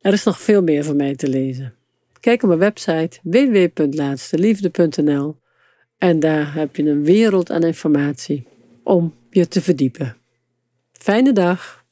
Er 0.00 0.12
is 0.12 0.24
nog 0.24 0.40
veel 0.40 0.62
meer 0.62 0.84
van 0.84 0.96
mij 0.96 1.16
te 1.16 1.28
lezen. 1.28 1.74
Kijk 2.20 2.42
op 2.42 2.48
mijn 2.48 2.60
website 2.60 3.18
www.laatsteliefde.nl 3.22 5.36
en 5.98 6.20
daar 6.20 6.54
heb 6.54 6.76
je 6.76 6.82
een 6.82 7.04
wereld 7.04 7.50
aan 7.50 7.62
informatie 7.62 8.46
om 8.82 9.14
je 9.30 9.48
te 9.48 9.60
verdiepen. 9.60 10.16
Fijne 10.92 11.32
dag. 11.32 11.84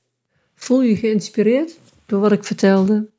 Voel 0.55 0.83
je 0.83 0.97
geïnspireerd 0.97 1.79
door 2.07 2.21
wat 2.21 2.33
ik 2.33 2.45
vertelde? 2.45 3.11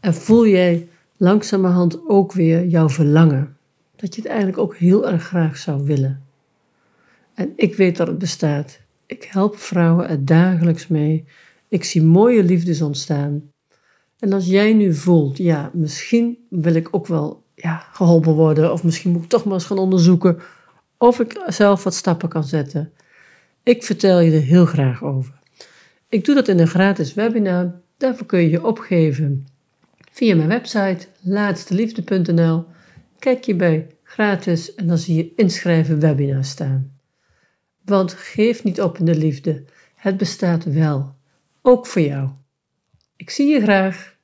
En 0.00 0.14
voel 0.14 0.46
jij 0.46 0.88
langzamerhand 1.16 2.08
ook 2.08 2.32
weer 2.32 2.66
jouw 2.66 2.88
verlangen? 2.88 3.56
Dat 3.96 4.14
je 4.14 4.20
het 4.20 4.30
eigenlijk 4.30 4.58
ook 4.58 4.76
heel 4.76 5.10
erg 5.10 5.22
graag 5.22 5.56
zou 5.56 5.84
willen. 5.84 6.25
En 7.36 7.52
ik 7.56 7.74
weet 7.74 7.96
dat 7.96 8.06
het 8.06 8.18
bestaat. 8.18 8.80
Ik 9.06 9.24
help 9.24 9.56
vrouwen 9.56 10.08
er 10.08 10.24
dagelijks 10.24 10.86
mee. 10.86 11.24
Ik 11.68 11.84
zie 11.84 12.02
mooie 12.02 12.42
liefdes 12.42 12.82
ontstaan. 12.82 13.50
En 14.18 14.32
als 14.32 14.46
jij 14.46 14.72
nu 14.72 14.94
voelt, 14.94 15.36
ja, 15.36 15.70
misschien 15.72 16.38
wil 16.50 16.74
ik 16.74 16.88
ook 16.90 17.06
wel 17.06 17.44
ja, 17.54 17.86
geholpen 17.92 18.32
worden, 18.32 18.72
of 18.72 18.84
misschien 18.84 19.12
moet 19.12 19.22
ik 19.22 19.28
toch 19.28 19.44
maar 19.44 19.54
eens 19.54 19.64
gaan 19.64 19.78
onderzoeken 19.78 20.38
of 20.98 21.20
ik 21.20 21.42
zelf 21.46 21.84
wat 21.84 21.94
stappen 21.94 22.28
kan 22.28 22.44
zetten. 22.44 22.92
Ik 23.62 23.82
vertel 23.82 24.20
je 24.20 24.32
er 24.32 24.42
heel 24.42 24.66
graag 24.66 25.04
over. 25.04 25.34
Ik 26.08 26.24
doe 26.24 26.34
dat 26.34 26.48
in 26.48 26.58
een 26.58 26.68
gratis 26.68 27.14
webinar. 27.14 27.80
Daarvoor 27.96 28.26
kun 28.26 28.40
je 28.40 28.50
je 28.50 28.66
opgeven 28.66 29.46
via 30.12 30.36
mijn 30.36 30.48
website 30.48 31.06
laatsteliefde.nl. 31.20 32.64
Kijk 33.18 33.44
je 33.44 33.54
bij 33.54 33.86
gratis 34.02 34.74
en 34.74 34.86
dan 34.86 34.98
zie 34.98 35.16
je 35.16 35.32
inschrijven 35.36 36.00
webinar 36.00 36.44
staan. 36.44 36.95
Want 37.86 38.12
geef 38.12 38.64
niet 38.64 38.80
op 38.80 38.98
in 38.98 39.04
de 39.04 39.16
liefde. 39.16 39.64
Het 39.94 40.16
bestaat 40.16 40.64
wel. 40.64 41.14
Ook 41.62 41.86
voor 41.86 42.02
jou. 42.02 42.30
Ik 43.16 43.30
zie 43.30 43.46
je 43.46 43.60
graag. 43.60 44.15